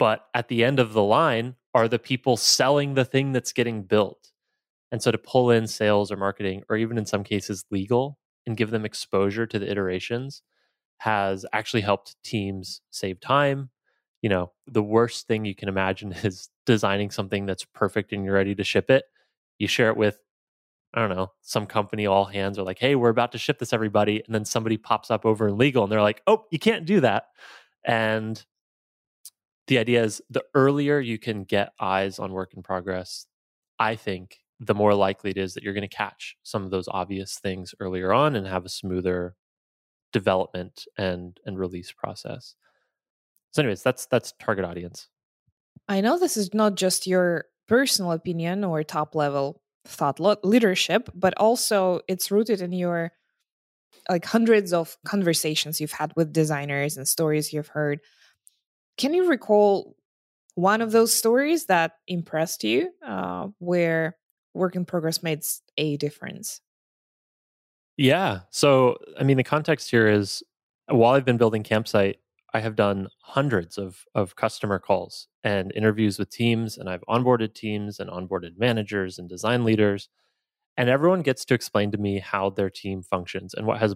but 0.00 0.26
at 0.34 0.48
the 0.48 0.64
end 0.64 0.80
of 0.80 0.94
the 0.94 1.02
line 1.04 1.54
are 1.74 1.86
the 1.86 2.00
people 2.00 2.36
selling 2.36 2.94
the 2.94 3.04
thing 3.04 3.30
that's 3.30 3.52
getting 3.52 3.84
built. 3.84 4.32
And 4.90 5.00
so 5.00 5.12
to 5.12 5.18
pull 5.18 5.52
in 5.52 5.68
sales 5.68 6.10
or 6.10 6.16
marketing, 6.16 6.64
or 6.68 6.76
even 6.76 6.98
in 6.98 7.06
some 7.06 7.22
cases 7.22 7.64
legal, 7.70 8.18
and 8.46 8.56
give 8.56 8.70
them 8.70 8.84
exposure 8.84 9.46
to 9.46 9.58
the 9.58 9.70
iterations 9.70 10.42
has 10.98 11.44
actually 11.52 11.80
helped 11.80 12.16
teams 12.22 12.80
save 12.90 13.20
time. 13.20 13.70
You 14.20 14.28
know, 14.28 14.52
the 14.68 14.82
worst 14.82 15.26
thing 15.26 15.44
you 15.44 15.54
can 15.54 15.68
imagine 15.68 16.12
is 16.22 16.48
designing 16.66 17.10
something 17.10 17.46
that's 17.46 17.64
perfect 17.64 18.12
and 18.12 18.24
you're 18.24 18.34
ready 18.34 18.54
to 18.54 18.64
ship 18.64 18.90
it. 18.90 19.04
You 19.58 19.68
share 19.68 19.88
it 19.88 19.96
with 19.96 20.18
I 20.94 21.00
don't 21.00 21.16
know, 21.16 21.32
some 21.40 21.66
company 21.66 22.06
all 22.06 22.26
hands 22.26 22.58
are 22.58 22.64
like, 22.64 22.78
hey, 22.78 22.94
we're 22.96 23.08
about 23.08 23.32
to 23.32 23.38
ship 23.38 23.58
this 23.58 23.72
everybody. 23.72 24.22
And 24.26 24.34
then 24.34 24.44
somebody 24.44 24.76
pops 24.76 25.10
up 25.10 25.24
over 25.24 25.48
in 25.48 25.56
legal 25.56 25.82
and 25.84 25.90
they're 25.90 26.02
like, 26.02 26.22
oh, 26.26 26.44
you 26.50 26.58
can't 26.58 26.84
do 26.84 27.00
that. 27.00 27.28
And 27.84 28.44
the 29.68 29.78
idea 29.78 30.04
is 30.04 30.20
the 30.28 30.44
earlier 30.54 31.00
you 31.00 31.18
can 31.18 31.44
get 31.44 31.72
eyes 31.80 32.18
on 32.18 32.32
work 32.32 32.52
in 32.54 32.62
progress, 32.62 33.26
I 33.78 33.96
think 33.96 34.41
the 34.62 34.74
more 34.74 34.94
likely 34.94 35.30
it 35.30 35.36
is 35.36 35.54
that 35.54 35.64
you're 35.64 35.74
going 35.74 35.88
to 35.88 35.96
catch 35.96 36.36
some 36.44 36.62
of 36.64 36.70
those 36.70 36.86
obvious 36.88 37.38
things 37.38 37.74
earlier 37.80 38.12
on 38.12 38.36
and 38.36 38.46
have 38.46 38.64
a 38.64 38.70
smoother 38.70 39.34
development 40.12 40.86
and 40.96 41.40
and 41.44 41.58
release 41.58 41.90
process. 41.90 42.54
So 43.50 43.62
anyways, 43.62 43.82
that's 43.82 44.06
that's 44.06 44.32
target 44.38 44.64
audience. 44.64 45.08
I 45.88 46.00
know 46.00 46.18
this 46.18 46.36
is 46.36 46.54
not 46.54 46.76
just 46.76 47.06
your 47.06 47.46
personal 47.66 48.12
opinion 48.12 48.62
or 48.62 48.84
top 48.84 49.14
level 49.14 49.60
thought 49.84 50.20
leadership, 50.44 51.10
but 51.12 51.34
also 51.38 52.00
it's 52.06 52.30
rooted 52.30 52.60
in 52.62 52.72
your 52.72 53.12
like 54.08 54.24
hundreds 54.24 54.72
of 54.72 54.96
conversations 55.04 55.80
you've 55.80 55.92
had 55.92 56.12
with 56.14 56.32
designers 56.32 56.96
and 56.96 57.08
stories 57.08 57.52
you've 57.52 57.68
heard. 57.68 58.00
Can 58.96 59.12
you 59.12 59.28
recall 59.28 59.96
one 60.54 60.82
of 60.82 60.92
those 60.92 61.12
stories 61.12 61.66
that 61.66 61.92
impressed 62.06 62.62
you 62.62 62.90
uh, 63.04 63.48
where 63.58 64.16
work 64.54 64.76
in 64.76 64.84
progress 64.84 65.22
made 65.22 65.42
a 65.76 65.96
difference? 65.96 66.60
Yeah. 67.96 68.40
So, 68.50 68.96
I 69.18 69.22
mean, 69.22 69.36
the 69.36 69.44
context 69.44 69.90
here 69.90 70.08
is 70.08 70.42
while 70.88 71.14
I've 71.14 71.24
been 71.24 71.36
building 71.36 71.62
Campsite, 71.62 72.16
I 72.54 72.60
have 72.60 72.76
done 72.76 73.08
hundreds 73.22 73.78
of, 73.78 74.04
of 74.14 74.36
customer 74.36 74.78
calls 74.78 75.28
and 75.42 75.72
interviews 75.74 76.18
with 76.18 76.30
teams, 76.30 76.76
and 76.76 76.88
I've 76.88 77.04
onboarded 77.08 77.54
teams 77.54 77.98
and 77.98 78.10
onboarded 78.10 78.58
managers 78.58 79.18
and 79.18 79.28
design 79.28 79.64
leaders. 79.64 80.08
And 80.76 80.88
everyone 80.88 81.22
gets 81.22 81.44
to 81.46 81.54
explain 81.54 81.90
to 81.92 81.98
me 81.98 82.18
how 82.18 82.50
their 82.50 82.70
team 82.70 83.02
functions. 83.02 83.54
And 83.54 83.66
what 83.66 83.78
has 83.78 83.94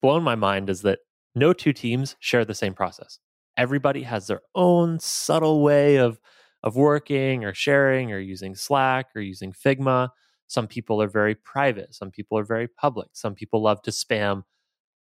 blown 0.00 0.22
my 0.22 0.34
mind 0.34 0.70
is 0.70 0.82
that 0.82 1.00
no 1.34 1.52
two 1.52 1.72
teams 1.72 2.16
share 2.18 2.44
the 2.44 2.54
same 2.54 2.74
process. 2.74 3.18
Everybody 3.56 4.02
has 4.02 4.26
their 4.26 4.40
own 4.54 4.98
subtle 5.00 5.62
way 5.62 5.96
of, 5.96 6.18
of 6.62 6.76
working 6.76 7.44
or 7.44 7.54
sharing 7.54 8.12
or 8.12 8.18
using 8.18 8.54
Slack 8.54 9.08
or 9.14 9.20
using 9.20 9.52
Figma. 9.52 10.10
Some 10.46 10.66
people 10.66 11.00
are 11.00 11.08
very 11.08 11.34
private, 11.34 11.94
some 11.94 12.10
people 12.10 12.38
are 12.38 12.44
very 12.44 12.68
public, 12.68 13.08
some 13.12 13.34
people 13.34 13.62
love 13.62 13.82
to 13.82 13.90
spam 13.90 14.42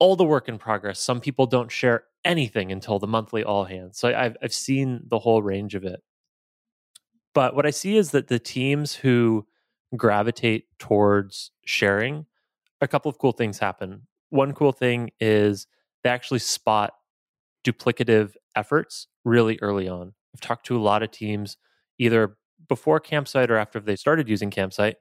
all 0.03 0.17
the 0.17 0.25
work 0.25 0.49
in 0.49 0.59
progress. 0.59 0.99
Some 0.99 1.21
people 1.21 1.47
don't 1.47 1.71
share 1.71 2.03
anything 2.25 2.73
until 2.73 2.99
the 2.99 3.07
monthly 3.07 3.45
all 3.45 3.65
hands. 3.65 3.99
So 3.99 4.09
I've 4.13 4.37
I've 4.43 4.53
seen 4.53 5.03
the 5.07 5.21
whole 5.21 5.43
range 5.45 5.77
of 5.77 5.85
it. 5.85 6.03
But 7.35 7.55
what 7.55 7.67
I 7.67 7.71
see 7.71 7.97
is 7.97 8.11
that 8.11 8.27
the 8.27 8.41
teams 8.41 8.97
who 8.97 9.47
gravitate 9.97 10.65
towards 10.81 11.53
sharing, 11.65 12.27
a 12.81 12.89
couple 12.89 13.11
of 13.11 13.19
cool 13.19 13.31
things 13.31 13.61
happen. 13.61 14.09
One 14.31 14.55
cool 14.55 14.73
thing 14.73 15.11
is 15.21 15.69
they 16.03 16.11
actually 16.11 16.41
spot 16.41 16.95
duplicative 17.65 18.33
efforts 18.57 19.07
really 19.25 19.57
early 19.63 19.89
on. 19.89 20.15
I've 20.35 20.41
talked 20.41 20.67
to 20.67 20.77
a 20.77 20.81
lot 20.81 21.03
of 21.03 21.11
teams 21.11 21.57
either 21.99 22.37
before 22.69 23.01
campsite 23.01 23.51
or 23.51 23.57
after 23.57 23.81
they 23.81 23.97
started 23.97 24.29
using 24.29 24.51
campsite 24.51 24.97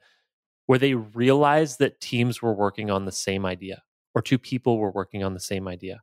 where 0.65 0.79
they 0.79 0.93
realized 0.93 1.79
that 1.79 1.99
teams 2.01 2.41
were 2.41 2.53
working 2.53 2.89
on 2.89 3.05
the 3.05 3.11
same 3.11 3.45
idea 3.45 3.83
or 4.13 4.21
two 4.21 4.37
people 4.37 4.77
were 4.77 4.91
working 4.91 5.23
on 5.23 5.33
the 5.33 5.39
same 5.39 5.67
idea. 5.67 6.01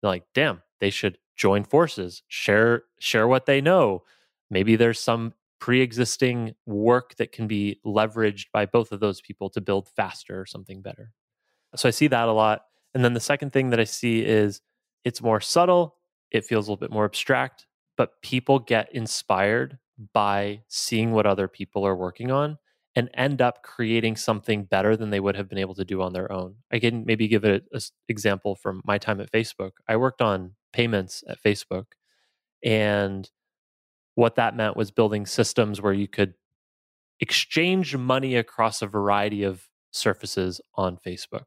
They're 0.00 0.10
like, 0.10 0.24
damn, 0.34 0.62
they 0.80 0.90
should 0.90 1.18
join 1.36 1.64
forces, 1.64 2.22
share 2.28 2.84
share 2.98 3.28
what 3.28 3.46
they 3.46 3.60
know. 3.60 4.02
Maybe 4.50 4.76
there's 4.76 5.00
some 5.00 5.34
pre-existing 5.60 6.54
work 6.66 7.16
that 7.16 7.32
can 7.32 7.46
be 7.46 7.80
leveraged 7.84 8.46
by 8.52 8.66
both 8.66 8.92
of 8.92 9.00
those 9.00 9.20
people 9.20 9.50
to 9.50 9.60
build 9.60 9.88
faster 9.88 10.40
or 10.40 10.46
something 10.46 10.82
better. 10.82 11.12
So 11.74 11.88
I 11.88 11.90
see 11.90 12.06
that 12.08 12.28
a 12.28 12.32
lot. 12.32 12.62
And 12.94 13.04
then 13.04 13.14
the 13.14 13.20
second 13.20 13.52
thing 13.52 13.70
that 13.70 13.80
I 13.80 13.84
see 13.84 14.24
is 14.24 14.60
it's 15.04 15.20
more 15.20 15.40
subtle, 15.40 15.96
it 16.30 16.44
feels 16.44 16.66
a 16.66 16.70
little 16.70 16.80
bit 16.80 16.92
more 16.92 17.04
abstract, 17.04 17.66
but 17.98 18.22
people 18.22 18.60
get 18.60 18.90
inspired 18.94 19.78
by 20.14 20.62
seeing 20.68 21.12
what 21.12 21.26
other 21.26 21.48
people 21.48 21.84
are 21.86 21.96
working 21.96 22.30
on 22.30 22.56
and 22.94 23.10
end 23.14 23.42
up 23.42 23.62
creating 23.62 24.16
something 24.16 24.64
better 24.64 24.96
than 24.96 25.10
they 25.10 25.20
would 25.20 25.36
have 25.36 25.48
been 25.48 25.58
able 25.58 25.74
to 25.74 25.84
do 25.84 26.00
on 26.00 26.12
their 26.12 26.32
own. 26.32 26.54
I 26.72 26.78
can 26.78 27.04
maybe 27.04 27.28
give 27.28 27.44
an 27.44 27.60
example 28.08 28.54
from 28.54 28.80
my 28.84 28.96
time 28.98 29.20
at 29.20 29.30
Facebook. 29.30 29.72
I 29.86 29.96
worked 29.96 30.22
on 30.22 30.52
payments 30.72 31.22
at 31.28 31.42
Facebook, 31.42 31.86
and 32.64 33.28
what 34.14 34.36
that 34.36 34.56
meant 34.56 34.76
was 34.76 34.90
building 34.90 35.26
systems 35.26 35.80
where 35.82 35.92
you 35.92 36.08
could 36.08 36.34
exchange 37.20 37.96
money 37.96 38.36
across 38.36 38.80
a 38.80 38.86
variety 38.86 39.42
of 39.42 39.68
surfaces 39.90 40.60
on 40.74 40.98
Facebook. 41.04 41.44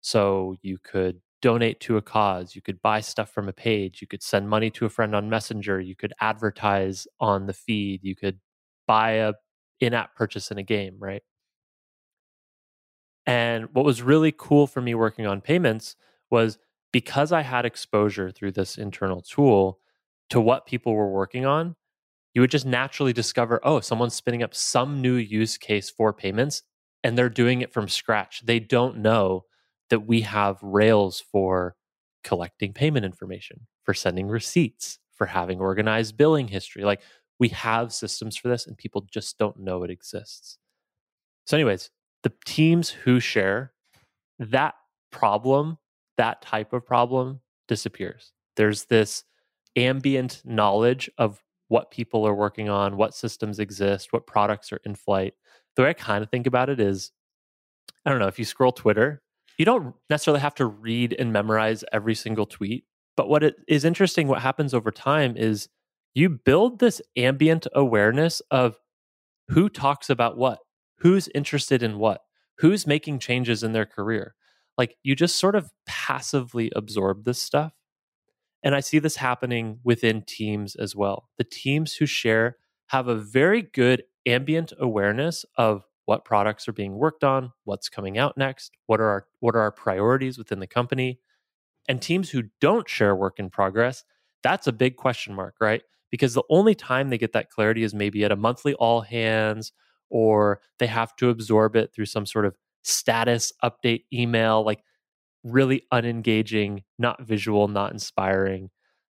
So 0.00 0.56
you 0.62 0.78
could 0.82 1.20
donate 1.42 1.80
to 1.80 1.96
a 1.96 2.02
cause, 2.02 2.54
you 2.54 2.62
could 2.62 2.82
buy 2.82 3.00
stuff 3.00 3.30
from 3.30 3.48
a 3.48 3.52
page, 3.52 4.00
you 4.00 4.06
could 4.06 4.22
send 4.22 4.48
money 4.48 4.70
to 4.70 4.86
a 4.86 4.90
friend 4.90 5.14
on 5.14 5.30
Messenger, 5.30 5.80
you 5.80 5.96
could 5.96 6.12
advertise 6.20 7.06
on 7.18 7.46
the 7.46 7.52
feed, 7.52 8.00
you 8.02 8.14
could 8.14 8.40
buy 8.86 9.12
a 9.12 9.32
in-app 9.80 10.14
purchase 10.14 10.50
in 10.50 10.58
a 10.58 10.62
game, 10.62 10.96
right? 10.98 11.22
And 13.26 13.68
what 13.72 13.84
was 13.84 14.02
really 14.02 14.32
cool 14.36 14.66
for 14.66 14.80
me 14.80 14.94
working 14.94 15.26
on 15.26 15.40
payments 15.40 15.96
was 16.30 16.58
because 16.92 17.32
I 17.32 17.42
had 17.42 17.64
exposure 17.64 18.30
through 18.30 18.52
this 18.52 18.76
internal 18.76 19.22
tool 19.22 19.78
to 20.30 20.40
what 20.40 20.66
people 20.66 20.94
were 20.94 21.10
working 21.10 21.46
on, 21.46 21.76
you 22.34 22.40
would 22.40 22.50
just 22.50 22.66
naturally 22.66 23.12
discover, 23.12 23.60
oh, 23.62 23.80
someone's 23.80 24.14
spinning 24.14 24.42
up 24.42 24.54
some 24.54 25.00
new 25.00 25.14
use 25.14 25.56
case 25.56 25.90
for 25.90 26.12
payments 26.12 26.62
and 27.02 27.16
they're 27.16 27.28
doing 27.28 27.60
it 27.60 27.72
from 27.72 27.88
scratch. 27.88 28.42
They 28.44 28.60
don't 28.60 28.98
know 28.98 29.44
that 29.90 30.06
we 30.06 30.22
have 30.22 30.58
Rails 30.62 31.20
for 31.20 31.76
collecting 32.24 32.72
payment 32.72 33.04
information, 33.04 33.66
for 33.82 33.94
sending 33.94 34.28
receipts, 34.28 34.98
for 35.12 35.26
having 35.26 35.60
organized 35.60 36.16
billing 36.16 36.48
history. 36.48 36.84
Like 36.84 37.02
we 37.38 37.48
have 37.48 37.92
systems 37.92 38.36
for 38.36 38.48
this 38.48 38.66
and 38.66 38.76
people 38.76 39.06
just 39.10 39.38
don't 39.38 39.58
know 39.58 39.82
it 39.82 39.90
exists. 39.90 40.58
So, 41.46 41.56
anyways, 41.56 41.90
the 42.22 42.32
teams 42.44 42.90
who 42.90 43.20
share 43.20 43.72
that 44.38 44.74
problem, 45.10 45.78
that 46.16 46.42
type 46.42 46.72
of 46.72 46.86
problem 46.86 47.40
disappears. 47.66 48.32
There's 48.56 48.84
this 48.84 49.24
ambient 49.76 50.42
knowledge 50.44 51.10
of 51.18 51.42
what 51.68 51.90
people 51.90 52.26
are 52.26 52.34
working 52.34 52.68
on, 52.68 52.96
what 52.96 53.14
systems 53.14 53.58
exist, 53.58 54.12
what 54.12 54.26
products 54.26 54.72
are 54.72 54.80
in 54.84 54.94
flight. 54.94 55.34
The 55.76 55.82
way 55.82 55.90
I 55.90 55.94
kind 55.94 56.22
of 56.22 56.30
think 56.30 56.46
about 56.46 56.68
it 56.68 56.80
is 56.80 57.12
I 58.04 58.10
don't 58.10 58.18
know, 58.18 58.28
if 58.28 58.38
you 58.38 58.44
scroll 58.44 58.72
Twitter, 58.72 59.22
you 59.60 59.66
don't 59.66 59.94
necessarily 60.08 60.40
have 60.40 60.54
to 60.54 60.64
read 60.64 61.14
and 61.18 61.34
memorize 61.34 61.84
every 61.92 62.14
single 62.14 62.46
tweet. 62.46 62.86
But 63.14 63.28
what 63.28 63.42
it 63.42 63.56
is 63.68 63.84
interesting, 63.84 64.26
what 64.26 64.40
happens 64.40 64.72
over 64.72 64.90
time 64.90 65.36
is 65.36 65.68
you 66.14 66.30
build 66.30 66.78
this 66.78 67.02
ambient 67.14 67.66
awareness 67.74 68.40
of 68.50 68.78
who 69.48 69.68
talks 69.68 70.08
about 70.08 70.38
what, 70.38 70.60
who's 71.00 71.28
interested 71.34 71.82
in 71.82 71.98
what, 71.98 72.22
who's 72.60 72.86
making 72.86 73.18
changes 73.18 73.62
in 73.62 73.72
their 73.72 73.84
career. 73.84 74.34
Like 74.78 74.96
you 75.02 75.14
just 75.14 75.38
sort 75.38 75.54
of 75.54 75.70
passively 75.84 76.72
absorb 76.74 77.26
this 77.26 77.42
stuff. 77.42 77.74
And 78.62 78.74
I 78.74 78.80
see 78.80 78.98
this 78.98 79.16
happening 79.16 79.80
within 79.84 80.22
teams 80.22 80.74
as 80.74 80.96
well. 80.96 81.28
The 81.36 81.44
teams 81.44 81.96
who 81.96 82.06
share 82.06 82.56
have 82.86 83.08
a 83.08 83.14
very 83.14 83.60
good 83.60 84.04
ambient 84.24 84.72
awareness 84.80 85.44
of 85.58 85.84
what 86.10 86.24
products 86.24 86.68
are 86.68 86.72
being 86.72 86.94
worked 86.94 87.24
on, 87.24 87.52
what's 87.64 87.88
coming 87.88 88.18
out 88.18 88.36
next, 88.36 88.72
what 88.86 89.00
are 89.00 89.08
our 89.08 89.26
what 89.40 89.54
are 89.54 89.60
our 89.60 89.72
priorities 89.72 90.36
within 90.36 90.60
the 90.60 90.66
company. 90.66 91.20
And 91.88 92.02
teams 92.02 92.30
who 92.30 92.42
don't 92.60 92.88
share 92.88 93.16
work 93.16 93.38
in 93.38 93.50
progress, 93.50 94.04
that's 94.42 94.66
a 94.66 94.72
big 94.72 94.96
question 94.96 95.34
mark, 95.34 95.54
right? 95.60 95.82
because 96.10 96.34
the 96.34 96.42
only 96.50 96.74
time 96.74 97.08
they 97.08 97.18
get 97.18 97.32
that 97.32 97.50
clarity 97.50 97.82
is 97.82 97.94
maybe 97.94 98.24
at 98.24 98.32
a 98.32 98.36
monthly 98.36 98.74
all 98.74 99.00
hands 99.00 99.72
or 100.10 100.60
they 100.78 100.86
have 100.86 101.14
to 101.16 101.30
absorb 101.30 101.76
it 101.76 101.92
through 101.92 102.06
some 102.06 102.26
sort 102.26 102.44
of 102.44 102.56
status 102.82 103.52
update 103.62 104.04
email 104.12 104.64
like 104.64 104.82
really 105.44 105.82
unengaging 105.92 106.82
not 106.98 107.22
visual 107.22 107.68
not 107.68 107.92
inspiring 107.92 108.70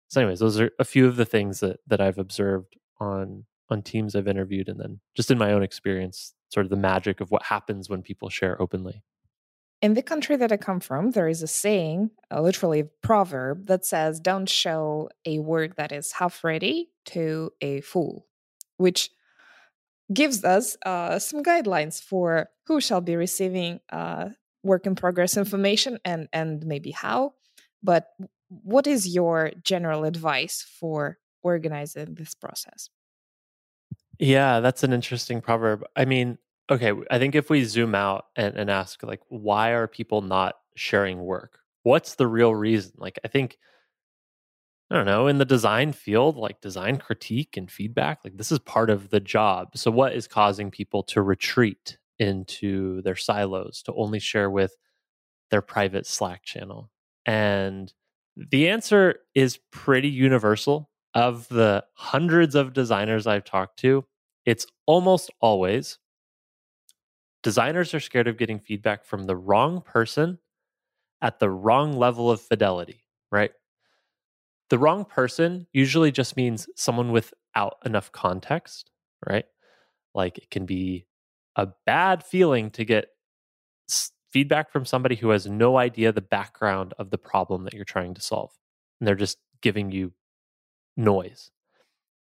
so 0.09 0.21
anyways 0.21 0.41
those 0.41 0.59
are 0.59 0.71
a 0.79 0.85
few 0.85 1.07
of 1.07 1.17
the 1.17 1.25
things 1.25 1.61
that 1.61 1.79
that 1.87 2.01
i've 2.01 2.19
observed 2.19 2.77
on 2.99 3.45
on 3.71 3.83
teams 3.83 4.17
i've 4.17 4.29
interviewed 4.29 4.69
and 4.69 4.81
then 4.81 5.01
just 5.15 5.31
in 5.31 5.39
my 5.39 5.53
own 5.53 5.63
experience 5.63 6.35
sort 6.49 6.67
of 6.67 6.71
the 6.71 6.77
magic 6.77 7.21
of 7.21 7.31
what 7.31 7.45
happens 7.45 7.89
when 7.89 8.03
people 8.03 8.29
share 8.29 8.61
openly 8.61 9.03
in 9.81 9.95
the 9.95 10.03
country 10.03 10.37
that 10.37 10.51
I 10.51 10.57
come 10.57 10.81
from, 10.81 11.13
there 11.13 11.29
is 11.29 11.43
a 11.43 11.47
saying, 11.47 12.11
a 12.31 12.43
literally 12.43 12.81
a 12.81 12.85
proverb, 12.85 13.67
that 13.67 13.85
says, 13.85 14.19
Don't 14.19 14.49
show 14.49 15.11
a 15.25 15.39
work 15.39 15.77
that 15.77 15.93
is 15.93 16.13
half 16.13 16.43
ready 16.43 16.91
to 17.07 17.53
a 17.61 17.81
fool, 17.83 18.27
which 18.77 19.11
gives 20.13 20.45
us 20.45 20.77
uh, 20.85 21.19
some 21.19 21.43
guidelines 21.43 22.03
for 22.03 22.49
who 22.67 22.81
shall 22.81 23.01
be 23.01 23.15
receiving 23.15 23.81
uh, 23.93 24.31
work 24.63 24.87
in 24.87 24.95
progress 24.95 25.37
information 25.37 25.99
and, 26.05 26.29
and 26.33 26.67
maybe 26.67 26.91
how. 26.91 27.35
But 27.83 28.09
what 28.49 28.87
is 28.87 29.07
your 29.07 29.53
general 29.63 30.05
advice 30.05 30.67
for 30.81 31.19
organizing 31.43 32.15
this 32.15 32.35
process? 32.35 32.91
Yeah, 34.19 34.61
that's 34.61 34.83
an 34.83 34.93
interesting 34.93 35.41
proverb. 35.41 35.85
I 35.97 36.05
mean, 36.05 36.39
Okay, 36.71 36.93
I 37.11 37.19
think 37.19 37.35
if 37.35 37.49
we 37.49 37.65
zoom 37.65 37.95
out 37.95 38.27
and, 38.37 38.55
and 38.55 38.69
ask, 38.69 39.03
like, 39.03 39.23
why 39.29 39.71
are 39.71 39.87
people 39.89 40.21
not 40.21 40.57
sharing 40.77 41.19
work? 41.25 41.61
What's 41.83 42.17
the 42.17 42.27
real 42.27 42.55
reason? 42.55 42.93
Like, 42.99 43.19
I 43.25 43.29
think, 43.29 43.57
I 44.91 44.97
don't 44.97 45.07
know, 45.07 45.27
in 45.27 45.37
the 45.39 45.45
design 45.45 45.93
field, 45.93 46.37
like 46.37 46.61
design 46.63 46.97
critique 46.97 47.57
and 47.57 47.71
feedback, 47.71 48.21
like, 48.25 48.37
this 48.39 48.51
is 48.51 48.59
part 48.59 48.89
of 48.89 49.11
the 49.11 49.21
job. 49.21 49.77
So, 49.77 49.91
what 49.91 50.15
is 50.15 50.27
causing 50.27 50.71
people 50.71 51.03
to 51.05 51.21
retreat 51.21 51.99
into 52.19 53.03
their 53.03 53.17
silos, 53.17 53.83
to 53.83 53.93
only 53.95 54.19
share 54.19 54.51
with 54.51 54.75
their 55.51 55.63
private 55.63 56.07
Slack 56.07 56.45
channel? 56.45 56.91
And 57.27 57.93
the 58.37 58.69
answer 58.71 59.21
is 59.35 59.59
pretty 59.73 60.09
universal. 60.11 60.91
Of 61.19 61.49
the 61.49 61.85
hundreds 61.95 62.55
of 62.55 62.73
designers 62.73 63.27
I've 63.27 63.45
talked 63.45 63.81
to, 63.81 64.05
it's 64.47 64.67
almost 64.87 65.33
always 65.41 65.99
designers 67.43 67.93
are 67.93 67.99
scared 67.99 68.29
of 68.29 68.37
getting 68.37 68.61
feedback 68.61 69.05
from 69.05 69.27
the 69.27 69.35
wrong 69.35 69.81
person 69.81 70.39
at 71.21 71.41
the 71.41 71.51
wrong 71.51 71.93
level 71.93 72.31
of 72.31 72.41
fidelity, 72.41 73.05
right? 73.33 73.51
The 74.71 74.79
wrong 74.79 75.05
person 75.05 75.67
usually 75.73 76.13
just 76.13 76.37
means 76.37 76.69
someone 76.77 77.11
without 77.11 77.79
enough 77.85 78.13
context, 78.13 78.91
right? 79.29 79.47
Like 80.15 80.39
it 80.39 80.51
can 80.51 80.67
be 80.67 81.07
a 81.57 81.69
bad 81.85 82.23
feeling 82.23 82.71
to 82.71 82.85
get 82.85 83.09
feedback 84.31 84.71
from 84.71 84.85
somebody 84.85 85.17
who 85.17 85.31
has 85.31 85.47
no 85.49 85.79
idea 85.79 86.13
the 86.13 86.21
background 86.21 86.95
of 86.97 87.11
the 87.11 87.19
problem 87.19 87.65
that 87.65 87.75
you're 87.75 87.85
trying 87.85 88.15
to 88.15 88.21
solve. 88.21 88.53
And 89.01 89.09
they're 89.09 89.17
just 89.17 89.39
giving 89.63 89.91
you 89.91 90.13
noise. 90.99 91.51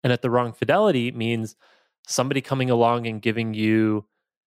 And 0.03 0.13
at 0.13 0.23
the 0.23 0.31
wrong 0.31 0.53
fidelity 0.53 1.11
means 1.13 1.57
somebody 2.07 2.41
coming 2.41 2.71
along 2.71 3.07
and 3.07 3.21
giving 3.21 3.53
you 3.53 4.07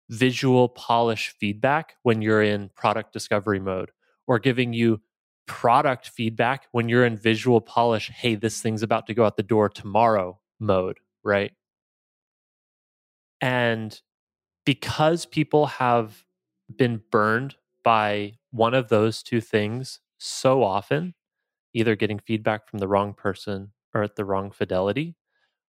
visual 0.09 0.69
polish 0.69 1.35
feedback 1.39 1.95
when 2.03 2.21
you're 2.21 2.41
in 2.41 2.69
product 2.75 3.11
discovery 3.11 3.59
mode 3.59 3.91
or 4.27 4.39
giving 4.39 4.73
you 4.73 5.01
product 5.45 6.07
feedback 6.07 6.67
when 6.71 6.87
you're 6.87 7.05
in 7.05 7.17
visual 7.17 7.59
polish 7.59 8.09
hey 8.09 8.35
this 8.35 8.61
thing's 8.61 8.81
about 8.81 9.05
to 9.05 9.13
go 9.13 9.25
out 9.25 9.35
the 9.35 9.43
door 9.43 9.69
tomorrow 9.69 10.39
mode 10.59 10.99
right 11.23 11.51
and 13.41 14.01
because 14.65 15.25
people 15.25 15.65
have 15.67 16.25
been 16.75 17.01
burned 17.11 17.55
by 17.83 18.33
one 18.51 18.73
of 18.73 18.89
those 18.89 19.23
two 19.23 19.41
things 19.41 19.99
so 20.17 20.63
often, 20.63 21.15
either 21.73 21.95
getting 21.95 22.19
feedback 22.19 22.67
from 22.67 22.79
the 22.79 22.87
wrong 22.87 23.13
person 23.13 23.71
or 23.93 24.03
at 24.03 24.15
the 24.15 24.25
wrong 24.25 24.51
fidelity, 24.51 25.15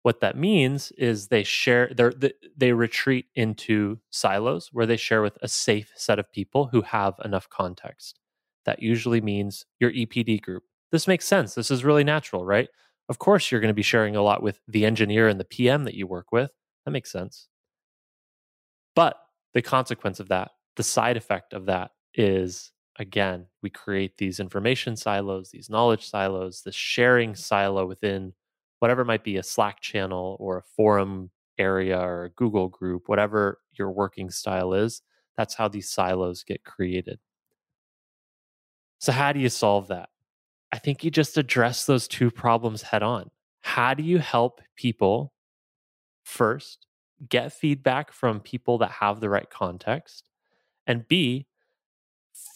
what 0.03 0.21
that 0.21 0.37
means 0.37 0.91
is 0.93 1.29
they 1.29 1.45
share 1.45 1.93
they 1.95 2.33
they 2.57 2.73
retreat 2.73 3.27
into 3.35 3.99
silos 4.11 4.71
where 4.73 4.87
they 4.87 4.97
share 4.97 5.23
with 5.23 5.39
a 5.43 5.49
safe 5.49 5.93
set 5.95 6.19
of 6.19 6.33
people 6.33 6.67
who 6.67 6.83
have 6.83 7.15
enough 7.25 7.49
context. 7.49 8.19
That 8.65 8.83
usually 8.83 9.21
means 9.21 9.65
your 9.79 9.93
EPD 9.93 10.43
group. 10.43 10.65
This 10.91 11.09
makes 11.09 11.27
sense. 11.27 11.55
This 11.55 11.71
is 11.71 11.85
really 11.85 12.05
natural, 12.05 12.45
right? 12.45 12.69
Of 13.09 13.19
course, 13.19 13.51
you're 13.51 13.61
going 13.61 13.69
to 13.69 13.75
be 13.75 13.83
sharing 13.83 14.17
a 14.17 14.23
lot 14.23 14.43
with 14.43 14.61
the 14.69 14.85
engineer 14.85 15.29
and 15.29 15.39
the 15.39 15.45
PM 15.45 15.85
that 15.85 15.95
you 15.95 16.07
work 16.07 16.33
with. 16.33 16.51
That 16.85 16.93
makes 16.93 17.11
sense. 17.11 17.49
But 18.95 19.17
the 19.55 19.63
consequence 19.63 20.21
of 20.21 20.29
that 20.29 20.51
the 20.77 20.83
side 20.83 21.17
effect 21.17 21.53
of 21.53 21.67
that 21.67 21.91
is 22.15 22.72
again 22.99 23.47
we 23.63 23.71
create 23.71 24.17
these 24.19 24.39
information 24.39 24.97
silos 24.97 25.51
these 25.51 25.71
knowledge 25.71 26.09
silos 26.09 26.63
this 26.63 26.75
sharing 26.75 27.35
silo 27.35 27.87
within 27.87 28.33
whatever 28.81 29.05
might 29.05 29.25
be 29.25 29.37
a 29.37 29.43
slack 29.43 29.81
channel 29.81 30.37
or 30.41 30.59
a 30.59 30.63
forum 30.63 31.31
area 31.59 31.99
or 31.99 32.25
a 32.25 32.31
google 32.31 32.69
group 32.69 33.05
whatever 33.07 33.59
your 33.73 33.91
working 33.91 34.31
style 34.31 34.75
is 34.75 35.03
that's 35.37 35.55
how 35.55 35.69
these 35.69 35.89
silos 35.89 36.45
get 36.45 36.65
created. 36.65 37.19
So 38.99 39.13
how 39.13 39.33
do 39.33 39.41
you 39.41 39.49
solve 39.49 39.89
that? 39.89 40.11
I 40.73 40.79
think 40.79 41.05
you 41.05 41.11
just 41.11 41.37
address 41.37 41.87
those 41.87 42.09
two 42.09 42.31
problems 42.31 42.83
head 42.83 43.03
on. 43.03 43.31
How 43.61 43.95
do 43.95 44.03
you 44.03 44.19
help 44.19 44.61
people 44.77 45.33
first 46.25 46.87
get 47.29 47.53
feedback 47.53 48.13
from 48.13 48.41
people 48.41 48.79
that 48.79 48.91
have 48.91 49.21
the 49.21 49.31
right 49.31 49.49
context? 49.51 50.29
And 50.87 51.07
B, 51.07 51.47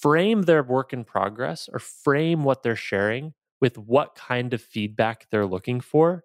frame 0.00 0.42
their 0.42 0.62
work 0.62 0.92
in 0.92 1.04
progress 1.04 1.68
or 1.72 1.78
frame 1.78 2.44
what 2.44 2.62
they're 2.62 2.76
sharing 2.76 3.34
with 3.60 3.78
what 3.78 4.14
kind 4.14 4.52
of 4.54 4.60
feedback 4.60 5.26
they're 5.30 5.46
looking 5.46 5.80
for. 5.80 6.24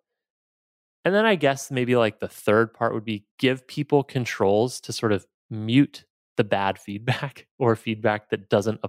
And 1.03 1.15
then 1.15 1.25
I 1.25 1.35
guess 1.35 1.71
maybe 1.71 1.95
like 1.95 2.19
the 2.19 2.27
third 2.27 2.73
part 2.73 2.93
would 2.93 3.05
be 3.05 3.25
give 3.39 3.67
people 3.67 4.03
controls 4.03 4.79
to 4.81 4.93
sort 4.93 5.11
of 5.11 5.25
mute 5.49 6.05
the 6.37 6.43
bad 6.43 6.79
feedback 6.79 7.47
or 7.59 7.75
feedback 7.75 8.29
that 8.29 8.49
doesn't 8.49 8.81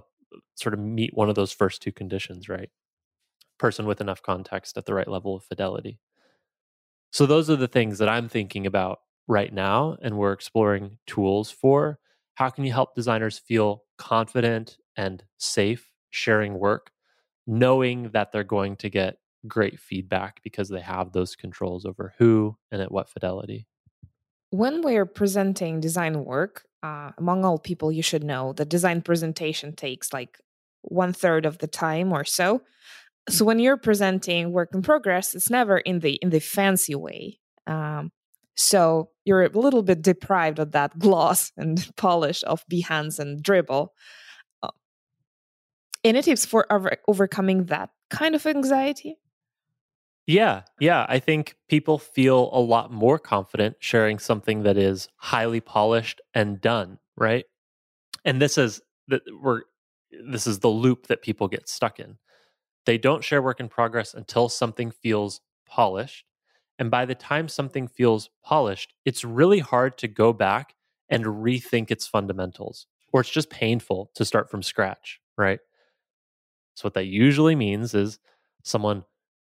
sort 0.55 0.73
of 0.73 0.79
meet 0.79 1.13
one 1.13 1.29
of 1.29 1.35
those 1.35 1.51
first 1.51 1.81
two 1.81 1.91
conditions, 1.91 2.49
right? 2.49 2.69
Person 3.57 3.85
with 3.85 4.01
enough 4.01 4.21
context 4.21 4.77
at 4.77 4.85
the 4.85 4.93
right 4.93 5.07
level 5.07 5.35
of 5.35 5.43
fidelity. 5.43 5.99
So 7.11 7.25
those 7.25 7.49
are 7.49 7.55
the 7.55 7.67
things 7.67 7.99
that 7.99 8.09
I'm 8.09 8.27
thinking 8.27 8.65
about 8.65 8.99
right 9.27 9.53
now 9.53 9.95
and 10.01 10.17
we're 10.17 10.33
exploring 10.33 10.97
tools 11.07 11.49
for 11.49 11.99
how 12.35 12.49
can 12.49 12.65
you 12.65 12.71
help 12.71 12.95
designers 12.95 13.39
feel 13.39 13.83
confident 13.97 14.77
and 14.97 15.23
safe 15.37 15.91
sharing 16.09 16.59
work, 16.59 16.91
knowing 17.47 18.09
that 18.11 18.31
they're 18.31 18.43
going 18.43 18.75
to 18.77 18.89
get 18.89 19.17
great 19.47 19.79
feedback 19.79 20.41
because 20.43 20.69
they 20.69 20.79
have 20.79 21.11
those 21.11 21.35
controls 21.35 21.85
over 21.85 22.13
who 22.17 22.55
and 22.71 22.81
at 22.81 22.91
what 22.91 23.09
fidelity? 23.09 23.67
When 24.51 24.81
we're 24.81 25.05
presenting 25.05 25.79
design 25.79 26.23
work, 26.23 26.63
uh, 26.83 27.11
among 27.17 27.43
all 27.43 27.57
people, 27.57 27.91
you 27.91 28.03
should 28.03 28.23
know 28.23 28.53
that 28.53 28.69
design 28.69 29.01
presentation 29.01 29.73
takes 29.73 30.13
like 30.13 30.37
one 30.81 31.13
third 31.13 31.45
of 31.45 31.57
the 31.57 31.67
time 31.67 32.11
or 32.11 32.23
so. 32.23 32.61
So 33.29 33.45
when 33.45 33.59
you're 33.59 33.77
presenting 33.77 34.51
work 34.51 34.69
in 34.73 34.81
progress, 34.81 35.33
it's 35.33 35.49
never 35.49 35.77
in 35.77 35.99
the 35.99 36.15
in 36.15 36.29
the 36.29 36.39
fancy 36.39 36.93
way. 36.93 37.39
Um, 37.65 38.11
so 38.55 39.09
you're 39.25 39.43
a 39.43 39.49
little 39.49 39.83
bit 39.83 40.01
deprived 40.01 40.59
of 40.59 40.71
that 40.71 40.97
gloss 40.99 41.51
and 41.57 41.89
polish 41.95 42.43
of 42.45 42.63
Behance 42.71 43.19
and 43.19 43.43
dribbble. 43.43 43.89
Uh, 44.61 44.69
any 46.03 46.21
tips 46.21 46.45
for 46.45 46.71
over- 46.71 46.97
overcoming 47.07 47.65
that 47.65 47.89
kind 48.09 48.35
of 48.35 48.45
anxiety? 48.45 49.17
Yeah, 50.25 50.61
yeah. 50.79 51.05
I 51.09 51.19
think 51.19 51.57
people 51.67 51.99
feel 51.99 52.49
a 52.53 52.59
lot 52.59 52.93
more 52.93 53.19
confident 53.19 53.75
sharing 53.79 54.19
something 54.19 54.63
that 54.63 54.77
is 54.77 55.09
highly 55.17 55.59
polished 55.59 56.21
and 56.33 56.61
done, 56.61 56.99
right? 57.17 57.45
And 58.23 58.41
this 58.41 58.57
is 58.57 58.81
that 59.09 59.23
we're 59.41 59.63
this 60.25 60.47
is 60.47 60.59
the 60.59 60.69
loop 60.69 61.07
that 61.07 61.23
people 61.23 61.47
get 61.47 61.67
stuck 61.67 61.99
in. 61.99 62.17
They 62.85 62.97
don't 62.97 63.23
share 63.23 63.41
work 63.41 63.59
in 63.59 63.67
progress 63.67 64.13
until 64.13 64.47
something 64.47 64.91
feels 64.91 65.41
polished. 65.67 66.25
And 66.79 66.89
by 66.89 67.05
the 67.05 67.15
time 67.15 67.47
something 67.47 67.87
feels 67.87 68.29
polished, 68.43 68.93
it's 69.05 69.23
really 69.23 69.59
hard 69.59 69.97
to 69.99 70.07
go 70.07 70.33
back 70.33 70.73
and 71.09 71.25
rethink 71.25 71.91
its 71.91 72.07
fundamentals, 72.07 72.87
or 73.11 73.21
it's 73.21 73.29
just 73.29 73.49
painful 73.49 74.11
to 74.15 74.25
start 74.25 74.49
from 74.49 74.63
scratch, 74.63 75.19
right? 75.37 75.59
So, 76.75 76.85
what 76.87 76.95
that 76.95 77.05
usually 77.05 77.55
means 77.55 77.93
is 77.93 78.19
someone 78.63 79.05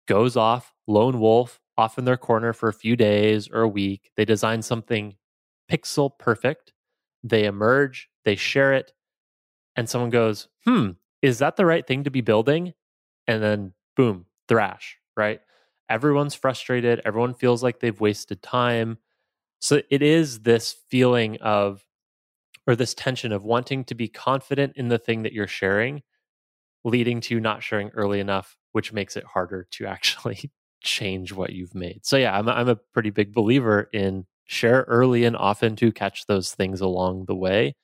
goes 0.07 0.37
off, 0.37 0.75
lone 0.87 1.19
wolf, 1.21 1.61
off 1.77 1.99
in 1.99 2.05
their 2.05 2.17
corner 2.17 2.53
for 2.53 2.69
a 2.69 2.75
few 2.75 2.97
days 2.97 3.49
or 3.49 3.63
a 3.63 3.69
week. 3.69 4.11
They 4.17 4.25
design 4.25 4.63
something 4.63 5.17
pixel 5.71 6.11
perfect. 6.19 6.73
They 7.23 7.47
emerge, 7.47 8.11
they 8.25 8.37
share 8.37 8.75
it, 8.75 8.93
and 9.77 9.89
someone 9.89 10.11
goes, 10.11 10.49
hmm, 10.67 10.91
is 11.23 11.39
that 11.39 11.57
the 11.57 11.67
right 11.67 11.87
thing 11.87 12.05
to 12.05 12.11
be 12.11 12.21
building? 12.21 12.75
And 13.27 13.43
then, 13.43 13.73
boom, 13.97 14.27
thrash, 14.47 14.99
right? 15.17 15.41
Everyone's 15.88 16.35
frustrated, 16.35 17.01
everyone 17.05 17.35
feels 17.35 17.62
like 17.62 17.81
they've 17.81 18.01
wasted 18.01 18.42
time. 18.42 18.99
So 19.61 19.83
it 19.90 20.03
is 20.03 20.40
this 20.40 20.77
feeling 20.90 21.38
of, 21.40 21.85
or 22.66 22.77
this 22.77 22.94
tension 22.94 23.33
of 23.33 23.44
wanting 23.44 23.85
to 23.85 23.94
be 23.94 24.09
confident 24.09 24.75
in 24.77 24.88
the 24.88 24.99
thing 24.99 25.23
that 25.23 25.33
you're 25.33 25.47
sharing, 25.47 26.03
leading 26.85 27.20
to 27.23 27.40
not 27.40 27.62
sharing 27.62 27.90
early 27.90 28.20
enough, 28.20 28.57
which 28.73 28.92
makes 28.92 29.16
it 29.16 29.25
harder 29.25 29.66
to 29.73 29.87
actually 29.88 30.51
change 30.83 31.33
what 31.33 31.53
you've 31.53 31.75
made. 31.75 32.01
So 32.05 32.16
yeah, 32.16 32.38
I'm 32.38 32.49
I'm 32.49 32.68
a 32.68 32.77
pretty 32.77 33.11
big 33.11 33.33
believer 33.33 33.88
in 33.92 34.27
share 34.47 34.85
early 34.88 35.25
and 35.25 35.37
often 35.37 35.77
to 35.77 35.92
catch 35.92 36.27
those 36.27 36.53
things 36.53 36.81
along 36.81 37.25
the 37.27 37.35
way. 37.35 37.75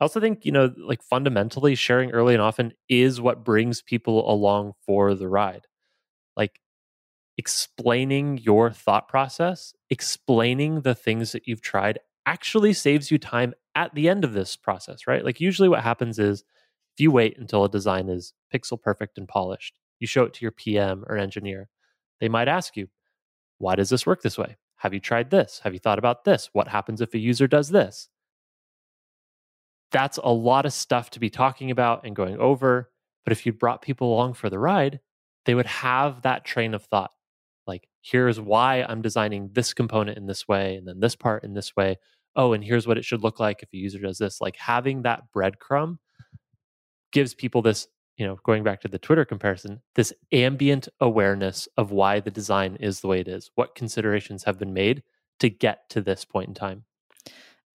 I 0.00 0.04
also 0.04 0.20
think, 0.20 0.44
you 0.46 0.52
know, 0.52 0.72
like 0.78 1.02
fundamentally 1.02 1.74
sharing 1.74 2.10
early 2.12 2.34
and 2.34 2.42
often 2.42 2.72
is 2.88 3.20
what 3.20 3.44
brings 3.44 3.82
people 3.82 4.30
along 4.30 4.72
for 4.86 5.14
the 5.14 5.28
ride. 5.28 5.66
Like 6.36 6.60
explaining 7.40 8.38
your 8.38 8.70
thought 8.70 9.08
process, 9.08 9.72
explaining 9.88 10.82
the 10.82 10.94
things 10.94 11.32
that 11.32 11.48
you've 11.48 11.62
tried 11.62 11.98
actually 12.26 12.74
saves 12.74 13.10
you 13.10 13.18
time 13.18 13.54
at 13.74 13.94
the 13.94 14.08
end 14.08 14.24
of 14.24 14.34
this 14.34 14.56
process, 14.56 15.06
right? 15.06 15.24
Like 15.24 15.40
usually 15.40 15.68
what 15.68 15.82
happens 15.82 16.18
is 16.18 16.44
if 16.94 17.00
you 17.00 17.10
wait 17.10 17.38
until 17.38 17.64
a 17.64 17.68
design 17.70 18.08
is 18.08 18.34
pixel 18.54 18.80
perfect 18.80 19.16
and 19.16 19.26
polished, 19.26 19.78
you 20.00 20.06
show 20.06 20.24
it 20.24 20.34
to 20.34 20.44
your 20.44 20.52
PM 20.52 21.04
or 21.08 21.16
engineer, 21.16 21.70
they 22.20 22.28
might 22.28 22.48
ask 22.48 22.76
you, 22.76 22.88
why 23.56 23.74
does 23.74 23.88
this 23.88 24.04
work 24.04 24.20
this 24.20 24.36
way? 24.36 24.56
Have 24.76 24.92
you 24.92 25.00
tried 25.00 25.30
this? 25.30 25.60
Have 25.64 25.72
you 25.72 25.78
thought 25.78 25.98
about 25.98 26.24
this? 26.24 26.50
What 26.52 26.68
happens 26.68 27.00
if 27.00 27.14
a 27.14 27.18
user 27.18 27.46
does 27.46 27.70
this? 27.70 28.08
that's 29.90 30.18
a 30.18 30.30
lot 30.30 30.66
of 30.66 30.72
stuff 30.72 31.10
to 31.10 31.20
be 31.20 31.30
talking 31.30 31.70
about 31.70 32.04
and 32.04 32.14
going 32.14 32.38
over. 32.38 32.90
But 33.24 33.32
if 33.32 33.44
you 33.44 33.52
brought 33.52 33.82
people 33.82 34.12
along 34.12 34.34
for 34.34 34.48
the 34.48 34.58
ride, 34.58 35.00
they 35.44 35.54
would 35.54 35.66
have 35.66 36.22
that 36.22 36.44
train 36.44 36.74
of 36.74 36.84
thought. 36.84 37.12
Like, 37.70 37.88
here's 38.02 38.40
why 38.40 38.84
I'm 38.88 39.00
designing 39.00 39.50
this 39.52 39.72
component 39.72 40.18
in 40.18 40.26
this 40.26 40.48
way, 40.48 40.74
and 40.74 40.88
then 40.88 40.98
this 40.98 41.14
part 41.14 41.44
in 41.44 41.54
this 41.54 41.76
way. 41.76 41.98
Oh, 42.34 42.52
and 42.52 42.64
here's 42.64 42.84
what 42.86 42.98
it 42.98 43.04
should 43.04 43.22
look 43.22 43.38
like 43.38 43.62
if 43.62 43.68
a 43.72 43.76
user 43.76 44.00
does 44.00 44.18
this. 44.18 44.40
Like 44.40 44.56
having 44.56 45.02
that 45.02 45.22
breadcrumb 45.32 45.98
gives 47.12 47.32
people 47.32 47.62
this, 47.62 47.86
you 48.16 48.26
know, 48.26 48.38
going 48.44 48.64
back 48.64 48.80
to 48.80 48.88
the 48.88 48.98
Twitter 48.98 49.24
comparison, 49.24 49.82
this 49.94 50.12
ambient 50.32 50.88
awareness 51.00 51.68
of 51.76 51.92
why 51.92 52.18
the 52.18 52.30
design 52.30 52.76
is 52.80 53.00
the 53.00 53.06
way 53.06 53.20
it 53.20 53.28
is, 53.28 53.52
what 53.54 53.76
considerations 53.76 54.44
have 54.44 54.58
been 54.58 54.74
made 54.74 55.02
to 55.38 55.48
get 55.48 55.88
to 55.90 56.00
this 56.00 56.24
point 56.24 56.48
in 56.48 56.54
time. 56.54 56.84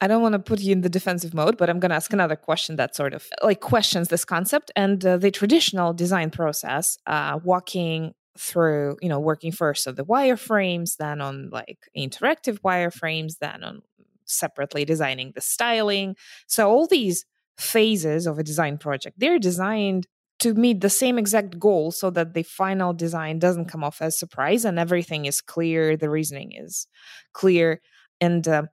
I 0.02 0.08
don't 0.08 0.22
want 0.22 0.34
to 0.34 0.40
put 0.40 0.60
you 0.60 0.74
in 0.74 0.82
the 0.82 0.90
defensive 0.90 1.34
mode, 1.34 1.58
but 1.58 1.70
I'm 1.70 1.80
going 1.80 1.90
to 1.90 1.96
ask 1.96 2.12
another 2.12 2.36
question 2.36 2.76
that 2.76 2.96
sort 2.96 3.14
of 3.14 3.28
like 3.42 3.62
questions 3.62 4.10
this 4.10 4.26
concept 4.26 4.72
and 4.76 5.06
uh, 5.06 5.18
the 5.18 5.32
traditional 5.32 5.94
design 5.94 6.32
process, 6.32 6.98
uh, 7.08 7.40
walking 7.44 8.14
through, 8.38 8.98
you 9.02 9.10
know, 9.10 9.20
working 9.20 9.52
first 9.52 9.88
on 9.88 9.96
the 9.96 10.06
wireframes, 10.06 10.98
then 10.98 11.22
on 11.22 11.50
like 11.52 11.80
interactive 11.98 12.60
wireframes, 12.62 13.38
then 13.40 13.64
on 13.64 13.82
separately 14.26 14.86
designing 14.86 15.32
the 15.36 15.42
styling. 15.42 16.16
So 16.48 16.70
all 16.70 16.88
these 16.88 17.26
phases 17.58 18.28
of 18.28 18.38
a 18.38 18.44
design 18.44 18.78
project, 18.78 19.20
they're 19.20 19.40
designed 19.40 20.08
to 20.40 20.54
meet 20.54 20.82
the 20.82 20.90
same 20.90 21.18
exact 21.18 21.58
goal 21.58 21.92
so 21.92 22.10
that 22.10 22.34
the 22.34 22.44
final 22.44 22.94
design 22.94 23.40
doesn't 23.40 23.66
come 23.66 23.84
off 23.84 24.02
as 24.02 24.20
surprise 24.20 24.66
and 24.66 24.78
everything 24.78 25.26
is 25.26 25.42
clear, 25.42 25.96
the 25.96 26.10
reasoning 26.10 26.52
is 26.54 26.88
clear. 27.34 27.82
And 28.20 28.46
uh, 28.48 28.64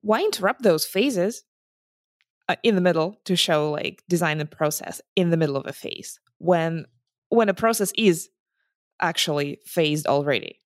why 0.00 0.20
interrupt 0.20 0.62
those 0.62 0.84
phases 0.84 1.44
uh, 2.48 2.56
in 2.62 2.74
the 2.74 2.80
middle 2.80 3.20
to 3.26 3.36
show 3.36 3.70
like 3.70 4.02
design 4.08 4.40
and 4.40 4.50
process 4.50 5.00
in 5.14 5.30
the 5.30 5.36
middle 5.36 5.56
of 5.56 5.66
a 5.66 5.72
phase 5.72 6.18
when 6.38 6.86
when 7.28 7.48
a 7.48 7.54
process 7.54 7.92
is 7.96 8.28
actually 9.00 9.60
phased 9.64 10.06
already. 10.06 10.60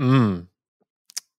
Mm. 0.00 0.48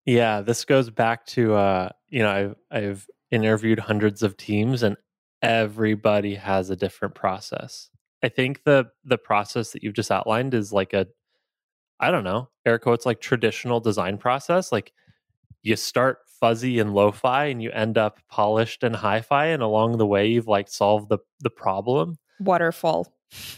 yeah 0.05 0.39
this 0.39 0.63
goes 0.63 0.89
back 0.89 1.25
to 1.25 1.53
uh 1.55 1.89
you 2.07 2.19
know 2.19 2.31
i've 2.31 2.55
i've 2.71 3.09
interviewed 3.29 3.79
hundreds 3.79 4.23
of 4.23 4.37
teams 4.37 4.81
and 4.81 4.95
everybody 5.41 6.35
has 6.35 6.69
a 6.69 6.75
different 6.77 7.15
process. 7.15 7.89
I 8.23 8.29
think 8.29 8.63
the 8.63 8.85
the 9.03 9.17
process 9.17 9.71
that 9.71 9.83
you've 9.83 9.93
just 9.93 10.11
outlined 10.11 10.53
is 10.53 10.71
like 10.71 10.93
a 10.93 11.07
i 11.99 12.09
don't 12.11 12.23
know 12.23 12.49
air 12.65 12.79
quotes 12.79 13.05
like 13.05 13.21
traditional 13.21 13.79
design 13.79 14.17
process 14.17 14.71
like 14.71 14.91
you 15.61 15.75
start 15.75 16.19
fuzzy 16.39 16.79
and 16.79 16.93
lo-fi 16.93 17.45
and 17.45 17.61
you 17.61 17.71
end 17.71 17.97
up 17.97 18.19
polished 18.29 18.83
and 18.83 18.95
hi-fi 18.95 19.47
and 19.47 19.63
along 19.63 19.97
the 19.97 20.05
way 20.05 20.27
you've 20.27 20.47
like 20.47 20.69
solved 20.69 21.09
the 21.09 21.17
the 21.39 21.49
problem. 21.49 22.17
Waterfall 22.39 23.11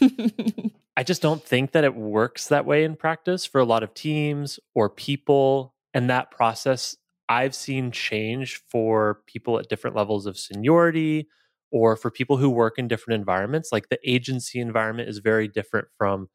i 0.98 1.02
just 1.02 1.22
don't 1.22 1.42
think 1.42 1.72
that 1.72 1.84
it 1.84 1.94
works 1.94 2.48
that 2.48 2.66
way 2.66 2.84
in 2.84 2.94
practice 2.94 3.46
for 3.46 3.58
a 3.58 3.64
lot 3.64 3.82
of 3.82 3.94
teams 3.94 4.60
or 4.74 4.90
people 4.90 5.74
and 5.94 6.10
that 6.10 6.30
process 6.30 6.94
i've 7.30 7.54
seen 7.54 7.90
change 7.90 8.60
for 8.70 9.20
people 9.26 9.58
at 9.58 9.70
different 9.70 9.96
levels 9.96 10.26
of 10.26 10.36
seniority 10.36 11.26
or 11.70 11.96
for 11.96 12.10
people 12.10 12.36
who 12.36 12.50
work 12.50 12.78
in 12.78 12.88
different 12.88 13.18
environments. 13.18 13.70
Like 13.72 13.88
the 13.88 13.98
agency 14.08 14.60
environment 14.60 15.08
is 15.08 15.18
very 15.18 15.48
different 15.48 15.88
from 15.96 16.28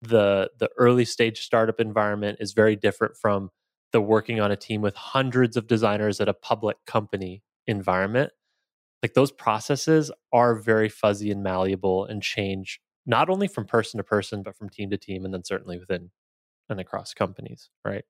the 0.00 0.50
the 0.58 0.70
early 0.78 1.04
stage 1.04 1.40
startup 1.40 1.80
environment 1.80 2.38
is 2.40 2.52
very 2.52 2.76
different 2.76 3.16
from 3.16 3.50
the 3.92 4.00
working 4.00 4.38
on 4.40 4.52
a 4.52 4.56
team 4.56 4.80
with 4.80 4.94
hundreds 4.94 5.56
of 5.56 5.66
designers 5.66 6.20
at 6.20 6.28
a 6.28 6.34
public 6.34 6.76
company 6.86 7.42
environment. 7.66 8.32
Like 9.02 9.14
those 9.14 9.32
processes 9.32 10.10
are 10.32 10.54
very 10.54 10.88
fuzzy 10.88 11.30
and 11.30 11.42
malleable 11.42 12.04
and 12.04 12.22
change 12.22 12.80
not 13.08 13.28
only 13.28 13.48
from 13.48 13.64
person 13.64 13.98
to 13.98 14.04
person 14.04 14.42
but 14.44 14.56
from 14.56 14.68
team 14.68 14.90
to 14.90 14.96
team 14.96 15.24
and 15.24 15.34
then 15.34 15.42
certainly 15.42 15.78
within 15.78 16.10
and 16.68 16.78
across 16.78 17.14
companies 17.14 17.70
right? 17.84 18.04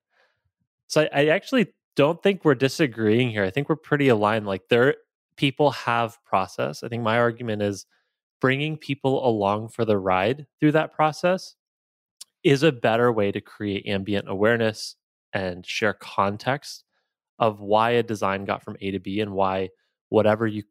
So 0.89 1.03
I, 1.03 1.23
I 1.23 1.27
actually 1.29 1.69
don't 1.97 2.23
think 2.23 2.45
we're 2.45 2.55
disagreeing 2.55 3.31
here. 3.31 3.45
I 3.45 3.51
think 3.51 3.69
we're 3.69 3.77
pretty 3.77 4.09
aligned 4.09 4.47
like 4.47 4.69
there 4.69 4.97
people 5.37 5.71
have 5.71 6.23
process. 6.25 6.83
I 6.83 6.89
think 6.89 7.03
my 7.03 7.19
argument 7.19 7.63
is 7.63 7.87
bringing 8.41 8.77
people 8.77 9.27
along 9.27 9.69
for 9.69 9.85
the 9.85 9.99
ride 9.99 10.47
through 10.61 10.73
that 10.73 10.93
process 10.93 11.55
is 12.45 12.63
a 12.63 12.73
better 12.73 13.13
way 13.13 13.33
to 13.33 13.41
create 13.41 13.87
ambient 13.87 14.29
awareness 14.29 14.97
and 15.33 15.67
share 15.67 15.93
context 15.95 16.85
of 17.39 17.61
why 17.61 17.91
a 17.91 18.03
design 18.03 18.45
got 18.45 18.63
from 18.63 18.77
A 18.81 18.91
to 18.91 18.99
B 18.99 19.21
and 19.21 19.33
why 19.33 19.71
whatever 20.09 20.47
you 20.47 20.63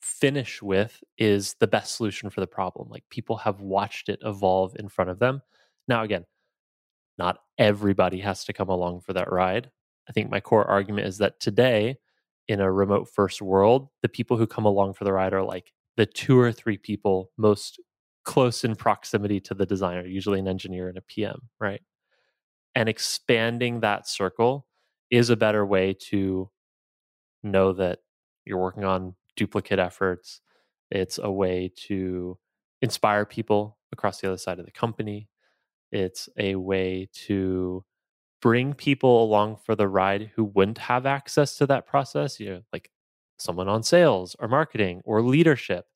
finish 0.00 0.62
with 0.62 1.02
is 1.18 1.54
the 1.60 1.66
best 1.66 1.96
solution 1.96 2.30
for 2.30 2.40
the 2.40 2.46
problem. 2.46 2.88
Like 2.88 3.04
people 3.10 3.36
have 3.38 3.60
watched 3.60 4.08
it 4.08 4.20
evolve 4.24 4.76
in 4.78 4.88
front 4.88 5.10
of 5.10 5.18
them. 5.18 5.42
Now, 5.88 6.02
again, 6.02 6.24
not 7.18 7.38
everybody 7.58 8.20
has 8.20 8.44
to 8.44 8.52
come 8.52 8.68
along 8.68 9.00
for 9.00 9.12
that 9.12 9.30
ride. 9.30 9.70
I 10.08 10.12
think 10.12 10.30
my 10.30 10.40
core 10.40 10.64
argument 10.64 11.06
is 11.06 11.18
that 11.18 11.40
today, 11.40 11.98
in 12.48 12.60
a 12.60 12.72
remote 12.72 13.08
first 13.08 13.42
world, 13.42 13.88
the 14.02 14.08
people 14.08 14.36
who 14.36 14.46
come 14.46 14.64
along 14.64 14.94
for 14.94 15.04
the 15.04 15.12
ride 15.12 15.32
are 15.32 15.42
like 15.42 15.72
the 15.96 16.06
two 16.06 16.38
or 16.38 16.50
three 16.50 16.78
people 16.78 17.30
most 17.36 17.80
close 18.24 18.64
in 18.64 18.74
proximity 18.74 19.40
to 19.40 19.54
the 19.54 19.66
designer, 19.66 20.06
usually 20.06 20.40
an 20.40 20.48
engineer 20.48 20.88
and 20.88 20.98
a 20.98 21.02
PM, 21.02 21.40
right? 21.60 21.80
and 22.74 22.88
expanding 22.88 23.80
that 23.80 24.08
circle 24.08 24.66
is 25.10 25.30
a 25.30 25.36
better 25.36 25.66
way 25.66 25.94
to 25.94 26.50
know 27.42 27.72
that 27.72 27.98
you're 28.44 28.58
working 28.58 28.84
on 28.84 29.14
duplicate 29.40 29.80
efforts. 29.80 30.42
It's 30.90 31.18
a 31.22 31.30
way 31.30 31.72
to 31.88 32.38
inspire 32.82 33.24
people 33.26 33.78
across 33.92 34.20
the 34.20 34.28
other 34.28 34.38
side 34.38 34.60
of 34.60 34.66
the 34.66 34.72
company. 34.72 35.28
It's 35.92 36.28
a 36.38 36.54
way 36.56 37.08
to 37.26 37.84
bring 38.42 38.74
people 38.74 39.24
along 39.24 39.56
for 39.64 39.74
the 39.76 39.88
ride 39.88 40.32
who 40.34 40.44
wouldn't 40.44 40.78
have 40.78 41.06
access 41.06 41.56
to 41.58 41.66
that 41.66 41.86
process 41.86 42.40
you 42.40 42.50
know 42.50 42.62
like 42.72 42.90
someone 43.38 43.68
on 43.68 43.82
sales 43.82 44.36
or 44.40 44.48
marketing 44.48 45.02
or 45.04 45.22
leadership. 45.22 45.86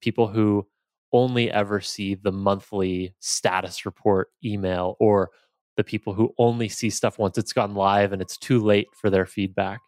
People 0.00 0.28
who 0.28 0.66
only 1.12 1.50
ever 1.50 1.80
see 1.80 2.14
the 2.14 2.32
monthly 2.32 3.14
status 3.20 3.86
report 3.86 4.30
email 4.44 4.96
or 5.00 5.30
the 5.76 5.84
people 5.84 6.12
who 6.14 6.34
only 6.38 6.68
see 6.68 6.90
stuff 6.90 7.18
once 7.18 7.38
it's 7.38 7.52
gone 7.52 7.74
live 7.74 8.12
and 8.12 8.20
it's 8.22 8.36
too 8.38 8.60
late 8.60 8.88
for 8.94 9.10
their 9.10 9.26
feedback? 9.26 9.80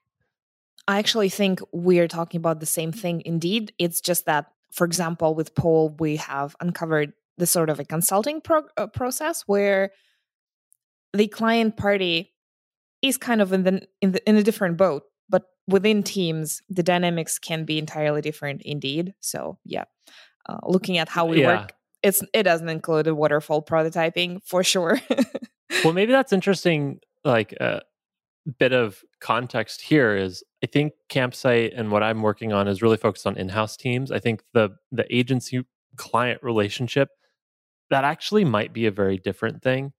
I 0.91 0.99
actually 0.99 1.29
think 1.29 1.61
we're 1.73 2.09
talking 2.09 2.39
about 2.39 2.59
the 2.59 2.67
same 2.67 2.91
thing 2.91 3.23
indeed. 3.25 3.73
It's 3.79 4.01
just 4.01 4.27
that, 4.27 4.47
for 4.73 4.85
example, 4.85 5.37
with 5.37 5.55
Paul, 5.55 5.95
we 6.01 6.17
have 6.17 6.57
uncovered 6.61 7.13
the 7.39 7.47
sort 7.47 7.71
of 7.71 7.79
a 7.79 7.85
consulting 7.85 8.41
pro- 8.41 8.67
uh, 8.77 8.89
process 8.89 9.43
where 9.47 9.93
the 11.13 11.29
client 11.29 11.77
party 11.77 12.33
is 13.03 13.17
kind 13.17 13.41
of 13.41 13.53
in 13.53 13.63
the, 13.63 13.87
in 14.01 14.13
the 14.13 14.29
in 14.29 14.37
a 14.37 14.43
different 14.43 14.77
boat 14.77 15.05
but 15.29 15.45
within 15.67 16.03
teams 16.03 16.61
the 16.69 16.83
dynamics 16.83 17.39
can 17.39 17.65
be 17.65 17.79
entirely 17.79 18.21
different 18.21 18.61
indeed 18.63 19.15
so 19.21 19.59
yeah 19.65 19.85
uh, 20.47 20.59
looking 20.65 20.99
at 20.99 21.09
how 21.09 21.25
we 21.25 21.41
yeah. 21.41 21.61
work 21.61 21.73
it's 22.03 22.23
it 22.35 22.43
doesn't 22.43 22.69
include 22.69 23.07
a 23.07 23.15
waterfall 23.15 23.63
prototyping 23.65 24.39
for 24.45 24.63
sure 24.63 25.01
well, 25.85 25.93
maybe 25.93 26.13
that's 26.13 26.33
interesting. 26.33 27.01
Like 27.25 27.55
uh, 27.61 27.81
bit 28.59 28.73
of 28.73 29.03
context 29.21 29.83
here 29.83 30.17
is 30.17 30.43
I 30.63 30.67
think 30.67 30.93
Campsite 31.09 31.73
and 31.75 31.91
what 31.91 32.03
I'm 32.03 32.23
working 32.23 32.53
on 32.53 32.69
is 32.69 32.83
really 32.83 32.97
focused 32.97 33.27
on 33.27 33.37
in-house 33.37 33.77
teams. 33.77 34.11
I 34.11 34.19
think 34.19 34.43
the 34.53 34.71
the 34.93 35.07
agency 35.15 35.65
client 35.97 36.43
relationship 36.43 37.11
that 37.91 38.05
actually 38.05 38.45
might 38.45 38.73
be 38.73 38.87
a 38.87 38.91
very 38.91 39.19
different 39.19 39.63
thing, 39.63 39.93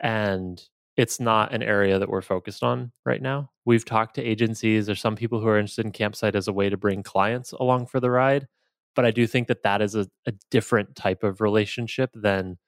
and 0.00 0.62
it's 0.96 1.18
not 1.18 1.52
an 1.52 1.62
area 1.62 1.98
that 1.98 2.08
we're 2.08 2.22
focused 2.22 2.62
on 2.62 2.92
right 3.04 3.20
now. 3.20 3.50
We've 3.64 3.84
talked 3.84 4.14
to 4.16 4.22
agencies. 4.22 4.88
or 4.88 4.94
some 4.94 5.16
people 5.16 5.40
who 5.40 5.48
are 5.48 5.58
interested 5.58 5.86
in 5.86 5.92
Campsite 5.92 6.36
as 6.36 6.46
a 6.48 6.52
way 6.52 6.68
to 6.68 6.76
bring 6.76 7.02
clients 7.02 7.52
along 7.52 7.86
for 7.86 7.98
the 7.98 8.10
ride, 8.10 8.46
but 8.94 9.04
I 9.04 9.10
do 9.10 9.26
think 9.26 9.48
that 9.48 9.62
that 9.64 9.82
is 9.82 9.94
a, 9.94 10.06
a 10.26 10.32
different 10.50 10.94
type 10.94 11.24
of 11.24 11.40
relationship 11.40 12.10
than 12.14 12.58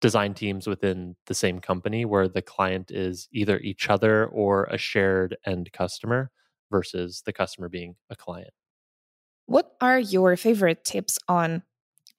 design 0.00 0.34
teams 0.34 0.66
within 0.66 1.16
the 1.26 1.34
same 1.34 1.60
company 1.60 2.04
where 2.04 2.28
the 2.28 2.42
client 2.42 2.90
is 2.90 3.28
either 3.32 3.58
each 3.60 3.88
other 3.88 4.26
or 4.26 4.64
a 4.64 4.78
shared 4.78 5.36
end 5.46 5.70
customer 5.72 6.30
versus 6.70 7.22
the 7.24 7.32
customer 7.32 7.68
being 7.68 7.96
a 8.10 8.16
client. 8.16 8.50
What 9.46 9.72
are 9.80 9.98
your 9.98 10.36
favorite 10.36 10.84
tips 10.84 11.18
on 11.28 11.62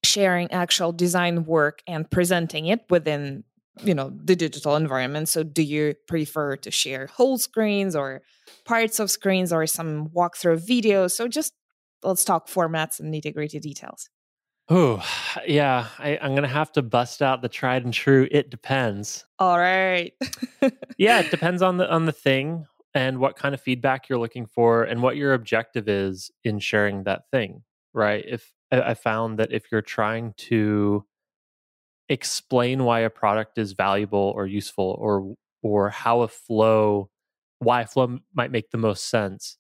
sharing 0.04 0.52
actual 0.52 0.92
design 0.92 1.46
work 1.46 1.82
and 1.88 2.10
presenting 2.10 2.68
it 2.68 2.86
within 2.90 3.44
you 3.84 3.94
know 3.94 4.12
the 4.24 4.36
digital 4.36 4.76
environment? 4.76 5.30
So 5.30 5.44
do 5.44 5.62
you 5.62 5.96
prefer 6.08 6.56
to 6.58 6.72
share 6.72 7.08
whole 7.08 7.38
screens 7.38 7.96
or 7.96 8.24
parts 8.66 9.00
of 9.00 9.12
screens 9.12 9.54
or 9.54 9.68
some 9.68 10.10
walkthrough 10.10 10.66
videos? 10.66 11.12
So 11.12 11.28
just 11.28 11.54
let's 12.02 12.24
talk 12.24 12.48
formats 12.48 13.00
and 13.00 13.14
nitty 13.14 13.34
gritty 13.34 13.60
details 13.60 14.10
Oh, 14.70 15.04
yeah. 15.48 15.88
I, 16.00 16.18
I'm 16.22 16.32
going 16.32 16.44
to 16.44 16.48
have 16.48 16.72
to 16.74 16.82
bust 16.82 17.22
out 17.22 17.42
the 17.42 17.50
tried 17.50 17.86
and 17.86 17.94
true. 17.94 18.28
It 18.32 18.50
depends. 18.50 19.26
All 19.40 19.58
right. 19.60 20.14
yeah, 20.98 21.20
it 21.20 21.32
depends 21.32 21.62
on 21.62 21.78
the 21.78 21.90
on 21.92 22.06
the 22.06 22.12
thing. 22.12 22.66
and 22.94 23.20
what 23.20 23.36
kind 23.38 23.54
of 23.54 23.62
feedback 23.62 24.10
you're 24.10 24.20
looking 24.20 24.46
for 24.48 24.84
and 24.84 25.02
what 25.04 25.18
your 25.18 25.34
objective 25.34 25.88
is 25.88 26.32
in 26.44 26.60
sharing 26.60 27.04
that 27.04 27.24
thing, 27.32 27.64
right? 27.94 28.24
If 28.28 28.52
I 28.72 28.94
found 28.96 29.40
that 29.40 29.52
if 29.54 29.72
you're 29.72 29.82
trying 29.82 30.34
to 30.50 31.06
explain 32.10 32.84
why 32.84 33.02
a 33.02 33.10
product 33.10 33.58
is 33.58 33.74
valuable 33.74 34.34
or 34.36 34.46
useful 34.48 34.96
or 35.00 35.36
or 35.62 35.90
how 35.90 36.22
a 36.22 36.28
flow 36.28 37.10
why 37.60 37.82
a 37.82 37.88
flow 37.88 38.20
might 38.34 38.52
make 38.52 38.70
the 38.72 38.78
most 38.78 39.10
sense 39.10 39.58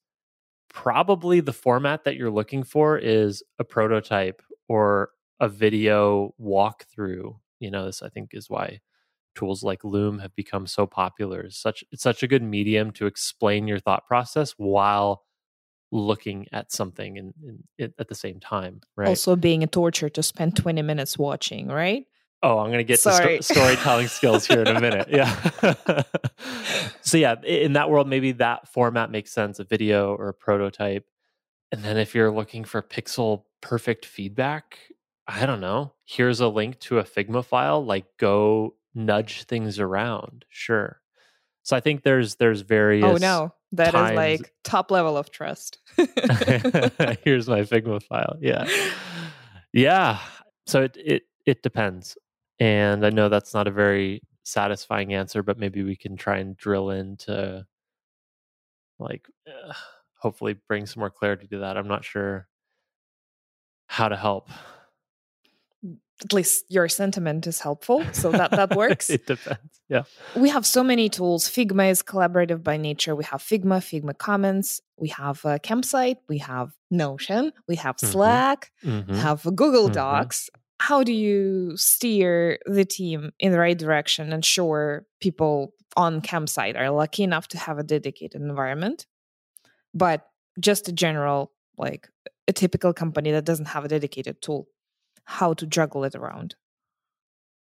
probably 0.70 1.40
the 1.42 1.54
format 1.54 2.04
that 2.06 2.16
you're 2.16 2.32
looking 2.32 2.64
for 2.64 2.98
is 2.98 3.44
a 3.60 3.64
prototype 3.64 4.42
or 4.68 5.12
a 5.40 5.48
video 5.48 6.34
walkthrough 6.42 7.36
you 7.60 7.72
know 7.72 7.86
this 7.86 8.02
i 8.02 8.10
think 8.10 8.32
is 8.34 8.50
why 8.50 8.80
tools 9.36 9.64
like 9.64 9.84
loom 9.84 10.20
have 10.20 10.36
become 10.36 10.66
so 10.66 10.86
popular 10.88 11.42
it's 11.42 11.58
such 11.58 11.84
it's 11.92 12.04
such 12.04 12.24
a 12.24 12.28
good 12.28 12.44
medium 12.44 12.92
to 12.92 13.06
explain 13.06 13.68
your 13.68 13.80
thought 13.80 14.06
process 14.08 14.52
while 14.58 15.24
looking 15.92 16.48
at 16.52 16.72
something 16.72 17.18
and, 17.18 17.64
at 17.80 18.08
the 18.08 18.16
same 18.16 18.40
time 18.40 18.82
right 18.96 19.08
also 19.08 19.36
being 19.36 19.64
a 19.64 19.68
torture 19.68 20.10
to 20.10 20.22
spend 20.24 20.56
20 20.56 20.82
minutes 20.82 21.18
watching 21.18 21.68
right 21.68 22.06
Oh, 22.44 22.60
I'm 22.60 22.68
going 22.68 22.78
to 22.78 22.84
get 22.84 23.00
Sorry. 23.00 23.38
to 23.38 23.44
sto- 23.44 23.56
storytelling 23.56 24.08
skills 24.08 24.46
here 24.46 24.62
in 24.62 24.68
a 24.68 24.80
minute. 24.80 25.08
Yeah. 25.18 26.04
so, 27.02 27.18
yeah, 27.18 27.36
in 27.44 27.74
that 27.74 27.90
world, 27.90 28.08
maybe 28.08 28.34
that 28.34 28.68
format 28.68 29.10
makes 29.10 29.32
sense 29.32 29.60
a 29.60 29.64
video 29.64 30.14
or 30.14 30.30
a 30.30 30.34
prototype. 30.34 31.08
And 31.72 31.84
then 31.84 31.98
if 31.98 32.16
you're 32.16 32.32
looking 32.32 32.64
for 32.64 32.82
pixel 32.82 33.44
perfect 33.62 34.06
feedback, 34.06 34.78
I 35.28 35.46
don't 35.46 35.60
know. 35.60 35.94
Here's 36.06 36.40
a 36.40 36.48
link 36.48 36.80
to 36.82 37.00
a 37.00 37.04
Figma 37.04 37.44
file. 37.44 37.84
Like, 37.84 38.06
go 38.18 38.76
nudge 38.96 39.44
things 39.44 39.80
around. 39.80 40.46
Sure. 40.50 41.02
So 41.64 41.76
I 41.76 41.82
think 41.82 42.04
there's 42.04 42.36
there's 42.36 42.62
various. 42.62 43.04
Oh 43.04 43.18
no, 43.18 43.54
that 43.74 43.92
times. 43.92 44.12
is 44.12 44.16
like 44.16 44.54
top 44.64 44.90
level 44.90 45.18
of 45.18 45.32
trust. 45.32 45.80
Here's 45.98 47.50
my 47.50 47.62
Figma 47.62 48.02
file. 48.02 48.38
Yeah, 48.40 48.70
yeah. 49.74 50.20
So 50.66 50.84
it 50.84 50.96
it 50.98 51.24
it 51.46 51.64
depends. 51.64 52.18
And 52.60 53.06
I 53.06 53.10
know 53.10 53.28
that's 53.28 53.54
not 53.54 53.68
a 53.68 53.72
very 53.72 54.22
satisfying 54.44 55.14
answer, 55.14 55.44
but 55.44 55.60
maybe 55.60 55.84
we 55.84 55.98
can 55.98 56.16
try 56.16 56.38
and 56.38 56.56
drill 56.56 56.90
into 56.90 57.66
like 58.98 59.28
uh, 59.46 59.74
hopefully 60.18 60.56
bring 60.68 60.86
some 60.86 61.02
more 61.02 61.10
clarity 61.10 61.48
to 61.48 61.60
that. 61.60 61.78
I'm 61.78 61.88
not 61.88 62.04
sure 62.04 62.48
how 63.88 64.10
to 64.10 64.16
help. 64.16 64.50
At 66.24 66.34
least 66.34 66.66
your 66.70 66.90
sentiment 66.90 67.46
is 67.46 67.60
helpful, 67.60 68.04
so 68.12 68.32
that 68.32 68.50
that 68.52 68.76
works. 68.76 69.10
it 69.12 69.28
depends. 69.28 69.82
Yeah. 69.88 70.04
We 70.36 70.50
have 70.50 70.66
so 70.66 70.84
many 70.84 71.10
tools. 71.10 71.48
Figma 71.48 71.92
is 71.92 72.02
collaborative 72.02 72.64
by 72.64 72.78
nature. 72.78 73.16
We 73.16 73.24
have 73.26 73.42
Figma, 73.42 73.80
Figma 73.80 74.18
Commons, 74.18 74.82
we 74.98 75.10
have 75.10 75.46
a 75.46 75.60
campsite, 75.60 76.18
we 76.28 76.40
have 76.40 76.72
Notion, 76.90 77.54
we 77.68 77.76
have 77.76 77.98
mm-hmm. 77.98 78.12
Slack, 78.12 78.72
mm-hmm. 78.84 79.12
we 79.12 79.18
have 79.20 79.44
Google 79.44 79.86
mm-hmm. 79.86 79.94
Docs 79.94 80.50
how 80.80 81.04
do 81.04 81.14
you 81.14 81.76
steer 81.76 82.60
the 82.66 82.86
team 82.86 83.32
in 83.40 83.52
the 83.52 83.60
right 83.60 83.78
direction 83.78 84.26
and 84.26 84.34
ensure 84.34 85.06
people 85.20 85.74
on 85.96 86.22
campsite 86.22 86.76
are 86.76 86.92
lucky 86.92 87.24
enough 87.24 87.48
to 87.50 87.58
have 87.58 87.80
a 87.80 87.84
dedicated 87.84 88.40
environment 88.40 89.06
but 89.94 90.28
just 90.60 90.88
a 90.88 90.92
general 90.92 91.52
like 91.78 92.10
a 92.48 92.54
typical 92.54 92.94
company 92.94 93.32
that 93.32 93.46
doesn't 93.46 93.68
have 93.68 93.86
a 93.86 93.88
dedicated 93.88 94.42
tool 94.42 94.68
how 95.26 95.54
to 95.54 95.66
juggle 95.66 96.04
it 96.04 96.16
around 96.16 96.56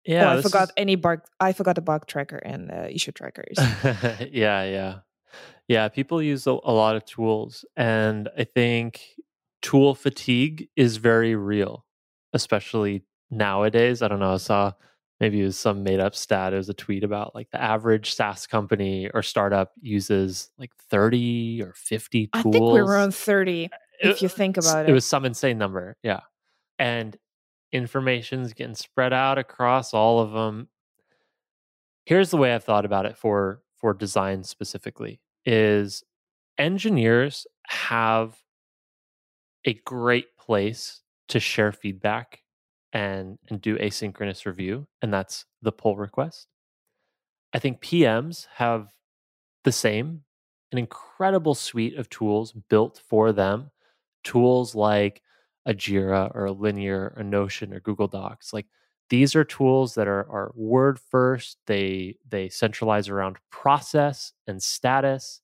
yeah 0.05 0.33
oh, 0.33 0.37
i 0.37 0.41
forgot 0.41 0.69
is... 0.69 0.73
any 0.77 0.95
bug 0.95 1.21
i 1.39 1.53
forgot 1.53 1.77
a 1.77 1.81
bug 1.81 2.07
tracker 2.07 2.37
and 2.37 2.71
uh, 2.71 2.87
issue 2.89 3.11
trackers 3.11 3.57
yeah 4.31 4.63
yeah 4.63 4.95
yeah 5.67 5.87
people 5.87 6.21
use 6.21 6.47
a, 6.47 6.51
a 6.51 6.73
lot 6.73 6.95
of 6.95 7.05
tools 7.05 7.65
and 7.75 8.29
i 8.37 8.43
think 8.43 9.01
tool 9.61 9.93
fatigue 9.93 10.69
is 10.75 10.97
very 10.97 11.35
real 11.35 11.85
especially 12.33 13.03
nowadays. 13.29 14.01
I 14.01 14.07
don't 14.07 14.19
know. 14.19 14.33
I 14.33 14.37
saw 14.37 14.73
maybe 15.19 15.41
it 15.41 15.45
was 15.45 15.57
some 15.57 15.83
made 15.83 15.99
up 15.99 16.15
stat. 16.15 16.53
It 16.53 16.57
was 16.57 16.69
a 16.69 16.73
tweet 16.73 17.03
about 17.03 17.33
like 17.33 17.49
the 17.51 17.61
average 17.61 18.13
SaaS 18.13 18.47
company 18.47 19.09
or 19.13 19.21
startup 19.21 19.71
uses 19.81 20.51
like 20.57 20.71
30 20.89 21.61
or 21.63 21.73
50 21.73 22.27
tools. 22.27 22.33
I 22.33 22.41
think 22.51 22.55
we 22.55 22.81
were 22.81 22.97
on 22.97 23.11
30 23.11 23.69
if 23.99 24.21
you 24.21 24.29
think 24.29 24.57
about 24.57 24.85
it. 24.85 24.89
It 24.89 24.93
was 24.93 25.05
some 25.05 25.25
insane 25.25 25.57
number. 25.57 25.97
Yeah. 26.03 26.21
And 26.79 27.17
information's 27.71 28.53
getting 28.53 28.75
spread 28.75 29.13
out 29.13 29.37
across 29.37 29.93
all 29.93 30.19
of 30.19 30.31
them. 30.31 30.67
Here's 32.05 32.29
the 32.29 32.37
way 32.37 32.53
I've 32.53 32.63
thought 32.63 32.85
about 32.85 33.05
it 33.05 33.17
for 33.17 33.61
for 33.77 33.93
design 33.93 34.43
specifically 34.43 35.19
is 35.45 36.03
engineers 36.57 37.45
have 37.67 38.37
a 39.65 39.73
great 39.85 40.35
place 40.37 41.01
to 41.27 41.39
share 41.39 41.71
feedback 41.71 42.41
and 42.93 43.37
and 43.49 43.61
do 43.61 43.77
asynchronous 43.77 44.45
review 44.45 44.87
and 45.01 45.13
that's 45.13 45.45
the 45.61 45.71
pull 45.71 45.97
request. 45.97 46.47
I 47.53 47.59
think 47.59 47.81
pms 47.81 48.47
have 48.55 48.89
the 49.63 49.71
same 49.71 50.21
an 50.71 50.77
incredible 50.77 51.55
suite 51.55 51.97
of 51.97 52.09
tools 52.09 52.53
built 52.69 53.01
for 53.07 53.31
them 53.31 53.71
tools 54.23 54.75
like 54.75 55.21
a 55.65 55.73
jira 55.73 56.33
or 56.35 56.45
a 56.45 56.51
linear 56.51 57.13
or 57.17 57.23
notion 57.23 57.73
or 57.73 57.79
google 57.79 58.07
docs 58.07 58.53
like 58.53 58.65
these 59.09 59.35
are 59.35 59.45
tools 59.45 59.95
that 59.95 60.07
are, 60.07 60.29
are 60.29 60.51
word 60.55 60.99
first 60.99 61.57
they 61.67 62.15
they 62.27 62.49
centralize 62.49 63.09
around 63.09 63.37
process 63.49 64.33
and 64.47 64.61
status 64.61 65.41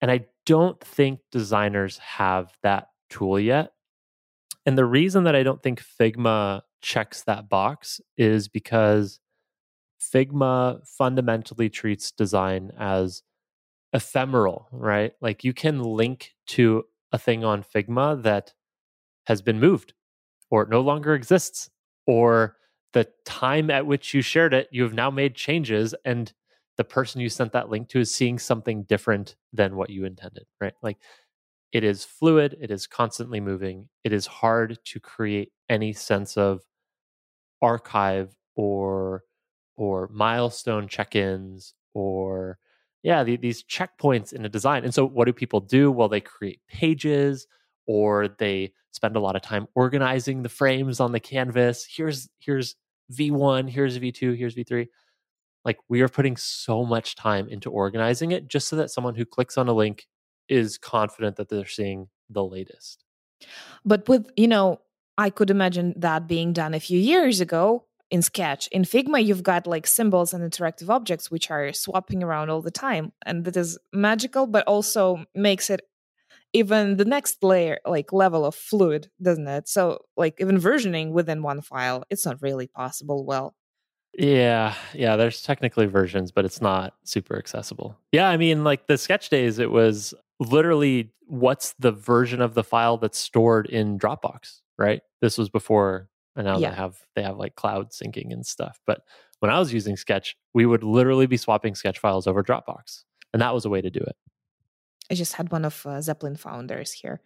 and 0.00 0.10
i 0.10 0.24
don't 0.46 0.80
think 0.80 1.20
designers 1.30 1.98
have 1.98 2.52
that 2.62 2.88
tool 3.08 3.38
yet 3.38 3.72
and 4.70 4.78
the 4.78 4.84
reason 4.84 5.24
that 5.24 5.34
I 5.34 5.42
don't 5.42 5.60
think 5.60 5.82
Figma 5.82 6.60
checks 6.80 7.24
that 7.24 7.48
box 7.48 8.00
is 8.16 8.46
because 8.46 9.18
Figma 10.00 10.86
fundamentally 10.86 11.68
treats 11.68 12.12
design 12.12 12.70
as 12.78 13.24
ephemeral, 13.92 14.68
right? 14.70 15.10
Like 15.20 15.42
you 15.42 15.52
can 15.52 15.82
link 15.82 16.36
to 16.50 16.84
a 17.10 17.18
thing 17.18 17.42
on 17.44 17.64
Figma 17.64 18.22
that 18.22 18.54
has 19.24 19.42
been 19.42 19.58
moved 19.58 19.92
or 20.52 20.62
it 20.62 20.68
no 20.68 20.82
longer 20.82 21.16
exists 21.16 21.68
or 22.06 22.54
the 22.92 23.08
time 23.24 23.72
at 23.72 23.86
which 23.86 24.14
you 24.14 24.22
shared 24.22 24.54
it, 24.54 24.68
you 24.70 24.84
have 24.84 24.94
now 24.94 25.10
made 25.10 25.34
changes 25.34 25.96
and 26.04 26.32
the 26.76 26.84
person 26.84 27.20
you 27.20 27.28
sent 27.28 27.50
that 27.54 27.70
link 27.70 27.88
to 27.88 27.98
is 27.98 28.14
seeing 28.14 28.38
something 28.38 28.84
different 28.84 29.34
than 29.52 29.74
what 29.74 29.90
you 29.90 30.04
intended, 30.04 30.44
right? 30.60 30.74
Like 30.80 30.98
it 31.72 31.84
is 31.84 32.04
fluid, 32.04 32.56
it 32.60 32.70
is 32.70 32.86
constantly 32.86 33.40
moving. 33.40 33.88
It 34.04 34.12
is 34.12 34.26
hard 34.26 34.78
to 34.86 35.00
create 35.00 35.52
any 35.68 35.92
sense 35.92 36.36
of 36.36 36.62
archive 37.62 38.34
or 38.56 39.22
or 39.76 40.08
milestone 40.12 40.88
check-ins 40.88 41.74
or 41.94 42.58
yeah, 43.02 43.24
the, 43.24 43.36
these 43.36 43.64
checkpoints 43.64 44.32
in 44.32 44.44
a 44.44 44.48
design. 44.48 44.84
And 44.84 44.92
so 44.92 45.06
what 45.06 45.24
do 45.24 45.32
people 45.32 45.60
do? 45.60 45.90
Well, 45.90 46.08
they 46.08 46.20
create 46.20 46.60
pages 46.68 47.46
or 47.86 48.28
they 48.28 48.72
spend 48.90 49.16
a 49.16 49.20
lot 49.20 49.36
of 49.36 49.42
time 49.42 49.66
organizing 49.74 50.42
the 50.42 50.50
frames 50.50 51.00
on 51.00 51.12
the 51.12 51.20
canvas. 51.20 51.86
Here's 51.88 52.28
here's 52.40 52.76
V1, 53.12 53.70
here's 53.70 53.98
V2, 53.98 54.36
here's 54.36 54.54
V3 54.54 54.86
like 55.64 55.78
we 55.88 56.00
are 56.00 56.08
putting 56.08 56.36
so 56.36 56.84
much 56.84 57.16
time 57.16 57.48
into 57.48 57.70
organizing 57.70 58.32
it 58.32 58.48
just 58.48 58.68
so 58.68 58.76
that 58.76 58.90
someone 58.90 59.14
who 59.14 59.24
clicks 59.24 59.58
on 59.58 59.68
a 59.68 59.72
link 59.72 60.06
is 60.50 60.76
confident 60.76 61.36
that 61.36 61.48
they're 61.48 61.66
seeing 61.66 62.08
the 62.28 62.44
latest. 62.44 63.04
But 63.84 64.08
with, 64.08 64.30
you 64.36 64.48
know, 64.48 64.80
I 65.16 65.30
could 65.30 65.50
imagine 65.50 65.94
that 65.96 66.26
being 66.26 66.52
done 66.52 66.74
a 66.74 66.80
few 66.80 66.98
years 66.98 67.40
ago 67.40 67.86
in 68.10 68.22
Sketch. 68.22 68.66
In 68.68 68.82
Figma, 68.82 69.24
you've 69.24 69.42
got 69.42 69.66
like 69.66 69.86
symbols 69.86 70.34
and 70.34 70.42
interactive 70.42 70.88
objects 70.88 71.30
which 71.30 71.50
are 71.50 71.72
swapping 71.72 72.22
around 72.22 72.50
all 72.50 72.60
the 72.60 72.70
time. 72.70 73.12
And 73.24 73.44
that 73.44 73.56
is 73.56 73.78
magical, 73.92 74.46
but 74.46 74.66
also 74.66 75.24
makes 75.34 75.70
it 75.70 75.82
even 76.52 76.96
the 76.96 77.04
next 77.04 77.42
layer, 77.42 77.78
like 77.86 78.12
level 78.12 78.44
of 78.44 78.54
fluid, 78.54 79.08
doesn't 79.22 79.46
it? 79.46 79.68
So, 79.68 80.00
like, 80.16 80.40
even 80.40 80.58
versioning 80.58 81.12
within 81.12 81.42
one 81.42 81.60
file, 81.60 82.04
it's 82.10 82.26
not 82.26 82.42
really 82.42 82.66
possible 82.66 83.24
well. 83.24 83.54
Yeah, 84.18 84.74
yeah, 84.92 85.14
there's 85.14 85.42
technically 85.42 85.86
versions, 85.86 86.32
but 86.32 86.44
it's 86.44 86.60
not 86.60 86.94
super 87.04 87.38
accessible. 87.38 87.96
Yeah, 88.10 88.28
I 88.28 88.36
mean, 88.36 88.64
like 88.64 88.88
the 88.88 88.98
sketch 88.98 89.28
days, 89.28 89.60
it 89.60 89.70
was 89.70 90.12
literally 90.40 91.12
what's 91.26 91.74
the 91.78 91.92
version 91.92 92.40
of 92.40 92.54
the 92.54 92.64
file 92.64 92.96
that's 92.96 93.18
stored 93.18 93.66
in 93.66 93.98
Dropbox, 93.98 94.60
right? 94.76 95.02
This 95.20 95.38
was 95.38 95.48
before 95.48 96.08
and 96.36 96.46
now 96.46 96.58
yeah. 96.58 96.70
they 96.70 96.76
have 96.76 96.96
they 97.14 97.22
have 97.22 97.36
like 97.36 97.54
cloud 97.54 97.90
syncing 97.90 98.32
and 98.32 98.44
stuff. 98.44 98.80
But 98.86 99.02
when 99.40 99.50
I 99.50 99.58
was 99.58 99.72
using 99.72 99.96
Sketch, 99.96 100.36
we 100.54 100.66
would 100.66 100.82
literally 100.82 101.26
be 101.26 101.36
swapping 101.36 101.74
Sketch 101.74 101.98
files 101.98 102.26
over 102.26 102.42
Dropbox, 102.42 103.04
and 103.32 103.42
that 103.42 103.54
was 103.54 103.64
a 103.64 103.70
way 103.70 103.80
to 103.80 103.90
do 103.90 104.00
it. 104.00 104.16
I 105.10 105.14
just 105.14 105.34
had 105.34 105.50
one 105.50 105.64
of 105.64 105.84
uh, 105.86 105.98
Zeplin 105.98 106.38
founders 106.38 106.92
here. 106.92 107.20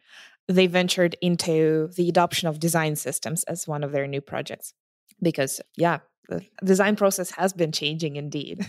They 0.49 0.67
ventured 0.67 1.17
into 1.21 1.89
the 1.97 2.09
adoption 2.09 2.49
of 2.49 2.59
design 2.59 2.97
systems 2.97 3.45
as 3.45 3.69
one 3.69 3.85
of 3.85 3.93
their 3.93 4.07
new 4.07 4.21
projects 4.21 4.75
because, 5.23 5.61
yeah, 5.77 5.99
the 6.29 6.45
design 6.63 6.97
process 6.97 7.31
has 7.33 7.53
been 7.53 7.73
changing 7.73 8.17
indeed. 8.17 8.67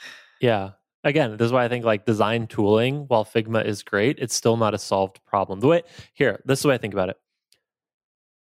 yeah, 0.40 0.70
again, 1.08 1.36
this 1.36 1.46
is 1.46 1.52
why 1.52 1.64
I 1.64 1.68
think 1.68 1.84
like 1.84 2.06
design 2.06 2.46
tooling, 2.46 3.06
while 3.08 3.24
Figma 3.24 3.64
is 3.64 3.82
great, 3.82 4.18
it's 4.18 4.34
still 4.34 4.56
not 4.56 4.74
a 4.74 4.78
solved 4.78 5.20
problem. 5.26 5.60
The 5.60 5.66
way 5.66 5.82
here, 6.14 6.40
this 6.44 6.60
is 6.60 6.62
the 6.62 6.68
way 6.68 6.74
I 6.74 6.78
think 6.78 6.94
about 6.94 7.08
it. 7.08 7.16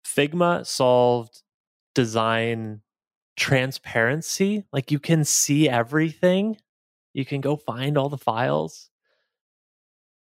Figma 0.06 0.66
solved 0.66 1.42
design 1.96 2.82
transparency. 3.36 4.66
Like 4.72 4.92
you 4.92 5.00
can 5.00 5.24
see 5.24 5.70
everything. 5.70 6.58
You 7.14 7.26
can 7.26 7.42
go 7.42 7.56
find 7.56 7.98
all 7.98 8.10
the 8.10 8.18
files. 8.18 8.90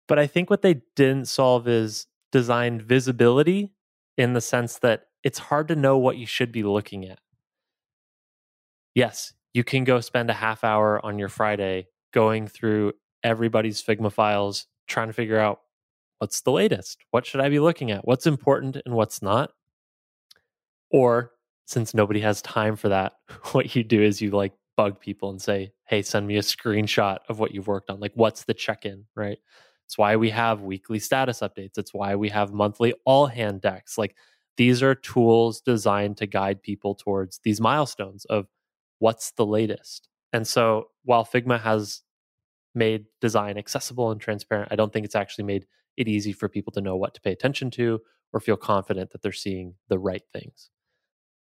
But 0.07 0.19
I 0.19 0.27
think 0.27 0.49
what 0.49 0.61
they 0.61 0.81
didn't 0.95 1.27
solve 1.27 1.67
is 1.67 2.07
design 2.31 2.79
visibility 2.79 3.73
in 4.17 4.33
the 4.33 4.41
sense 4.41 4.79
that 4.79 5.07
it's 5.23 5.39
hard 5.39 5.67
to 5.67 5.75
know 5.75 5.97
what 5.97 6.17
you 6.17 6.25
should 6.25 6.51
be 6.51 6.63
looking 6.63 7.05
at. 7.05 7.19
Yes, 8.95 9.33
you 9.53 9.63
can 9.63 9.83
go 9.83 9.99
spend 9.99 10.29
a 10.29 10.33
half 10.33 10.63
hour 10.63 11.03
on 11.05 11.19
your 11.19 11.29
Friday 11.29 11.87
going 12.13 12.47
through 12.47 12.93
everybody's 13.23 13.83
Figma 13.83 14.11
files, 14.11 14.67
trying 14.87 15.07
to 15.07 15.13
figure 15.13 15.39
out 15.39 15.61
what's 16.19 16.41
the 16.41 16.51
latest? 16.51 16.99
What 17.11 17.25
should 17.25 17.41
I 17.41 17.49
be 17.49 17.59
looking 17.59 17.91
at? 17.91 18.07
What's 18.07 18.27
important 18.27 18.77
and 18.85 18.95
what's 18.95 19.21
not? 19.21 19.51
Or 20.89 21.31
since 21.65 21.93
nobody 21.93 22.21
has 22.21 22.41
time 22.41 22.75
for 22.75 22.89
that, 22.89 23.13
what 23.51 23.75
you 23.75 23.83
do 23.83 24.01
is 24.01 24.21
you 24.21 24.31
like 24.31 24.53
bug 24.75 24.99
people 24.99 25.29
and 25.29 25.41
say, 25.41 25.71
hey, 25.85 26.01
send 26.01 26.27
me 26.27 26.37
a 26.37 26.41
screenshot 26.41 27.17
of 27.29 27.39
what 27.39 27.53
you've 27.53 27.67
worked 27.67 27.89
on. 27.89 27.99
Like, 27.99 28.13
what's 28.15 28.43
the 28.43 28.53
check 28.53 28.85
in, 28.85 29.05
right? 29.15 29.39
It's 29.85 29.97
why 29.97 30.15
we 30.17 30.29
have 30.29 30.61
weekly 30.61 30.99
status 30.99 31.39
updates. 31.39 31.77
It's 31.77 31.93
why 31.93 32.15
we 32.15 32.29
have 32.29 32.53
monthly 32.53 32.93
all 33.05 33.25
hand 33.25 33.61
decks. 33.61 33.97
Like, 33.97 34.15
these 34.57 34.83
are 34.83 34.95
tools 34.95 35.61
designed 35.61 36.17
to 36.17 36.27
guide 36.27 36.61
people 36.61 36.95
towards 36.95 37.39
these 37.43 37.61
milestones 37.61 38.25
of 38.25 38.47
what's 38.99 39.31
the 39.31 39.45
latest. 39.45 40.09
And 40.33 40.47
so 40.47 40.89
while 41.03 41.25
Figma 41.25 41.59
has 41.61 42.01
made 42.75 43.05
design 43.21 43.57
accessible 43.57 44.11
and 44.11 44.21
transparent, 44.21 44.71
I 44.71 44.75
don't 44.75 44.91
think 44.91 45.05
it's 45.05 45.15
actually 45.15 45.45
made 45.45 45.65
it 45.95 46.07
easy 46.07 46.31
for 46.31 46.47
people 46.47 46.71
to 46.73 46.81
know 46.81 46.95
what 46.95 47.13
to 47.15 47.21
pay 47.21 47.31
attention 47.31 47.71
to 47.71 48.01
or 48.33 48.39
feel 48.39 48.57
confident 48.57 49.11
that 49.11 49.21
they're 49.21 49.31
seeing 49.31 49.75
the 49.87 49.97
right 49.97 50.23
things. 50.33 50.69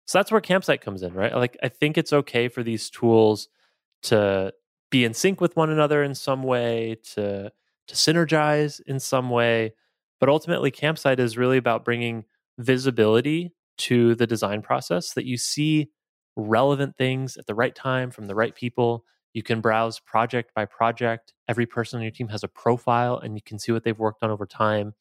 So 0.07 0.19
that's 0.19 0.31
where 0.31 0.41
Campsite 0.41 0.83
comes 0.83 1.03
in, 1.03 1.15
right? 1.15 1.35
Like 1.35 1.57
I 1.63 1.69
think 1.69 1.97
it's 1.97 2.13
okay 2.13 2.49
for 2.49 2.63
these 2.63 2.91
tools 2.91 3.49
to 4.03 4.53
be 4.91 5.05
in 5.05 5.15
sync 5.15 5.41
with 5.41 5.57
one 5.57 5.71
another 5.71 6.03
in 6.03 6.15
some 6.15 6.43
way, 6.43 6.99
to 7.15 7.51
to 7.89 7.95
synergize 7.95 8.81
in 8.87 8.99
some 8.99 9.31
way, 9.31 9.75
but 10.21 10.29
ultimately 10.29 10.71
Campsite 10.71 11.21
is 11.21 11.37
really 11.37 11.59
about 11.59 11.85
bringing 11.85 12.25
visibility 12.59 13.53
to 13.77 14.15
the 14.15 14.27
design 14.27 14.63
process 14.63 15.13
that 15.15 15.27
you 15.27 15.37
see 15.37 15.91
relevant 16.37 16.97
things 16.97 17.37
at 17.37 17.47
the 17.47 17.55
right 17.55 17.75
time 17.75 18.11
from 18.11 18.27
the 18.27 18.35
right 18.35 18.55
people. 18.55 19.05
You 19.33 19.43
can 19.43 19.61
browse 19.61 20.01
project 20.01 20.53
by 20.55 20.65
project. 20.65 21.35
Every 21.49 21.67
person 21.67 21.99
on 21.99 22.03
your 22.03 22.13
team 22.13 22.29
has 22.29 22.45
a 22.45 22.49
profile 22.49 23.19
and 23.19 23.35
you 23.35 23.43
can 23.43 23.59
see 23.59 23.73
what 23.73 23.85
they've 23.85 23.99
worked 23.99 24.23
on 24.23 24.31
over 24.31 24.47
time 24.47 24.95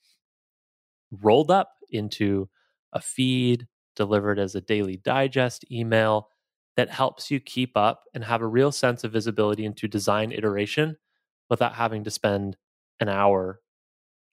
rolled 1.22 1.52
up 1.52 1.74
into 1.92 2.50
a 2.92 3.00
feed 3.00 3.68
delivered 3.96 4.40
as 4.40 4.56
a 4.56 4.62
daily 4.62 4.98
digest 4.98 5.64
email 5.72 6.30
that 6.76 6.90
helps 6.90 7.30
you 7.30 7.40
keep 7.40 7.78
up 7.78 8.04
and 8.14 8.24
have 8.24 8.42
a 8.42 8.48
real 8.48 8.72
sense 8.72 9.04
of 9.04 9.12
visibility 9.12 9.66
into 9.66 9.88
design 9.88 10.32
iteration 10.32 10.98
without 11.50 11.76
having 11.76 12.04
to 12.04 12.10
spend 12.10 12.58
an 13.00 13.10
hour 13.10 13.60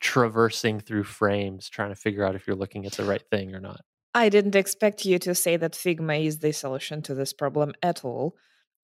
traversing 0.00 0.80
through 0.80 1.04
frames 1.04 1.68
trying 1.68 1.90
to 1.90 1.94
figure 1.94 2.24
out 2.24 2.34
if 2.34 2.46
you're 2.46 2.56
looking 2.56 2.86
at 2.86 2.92
the 2.92 3.04
right 3.04 3.22
thing 3.30 3.54
or 3.54 3.60
not. 3.60 3.82
I 4.14 4.29
didn't 4.29 4.57
expect 4.57 5.05
you 5.05 5.18
to 5.20 5.35
say 5.35 5.57
that 5.57 5.73
Figma 5.73 6.25
is 6.25 6.38
the 6.38 6.53
solution 6.53 7.03
to 7.03 7.14
this 7.14 7.33
problem 7.33 7.73
at 7.83 8.05
all. 8.05 8.37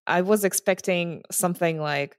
I 0.06 0.22
was 0.22 0.44
expecting 0.44 1.22
something 1.30 1.80
like 1.80 2.16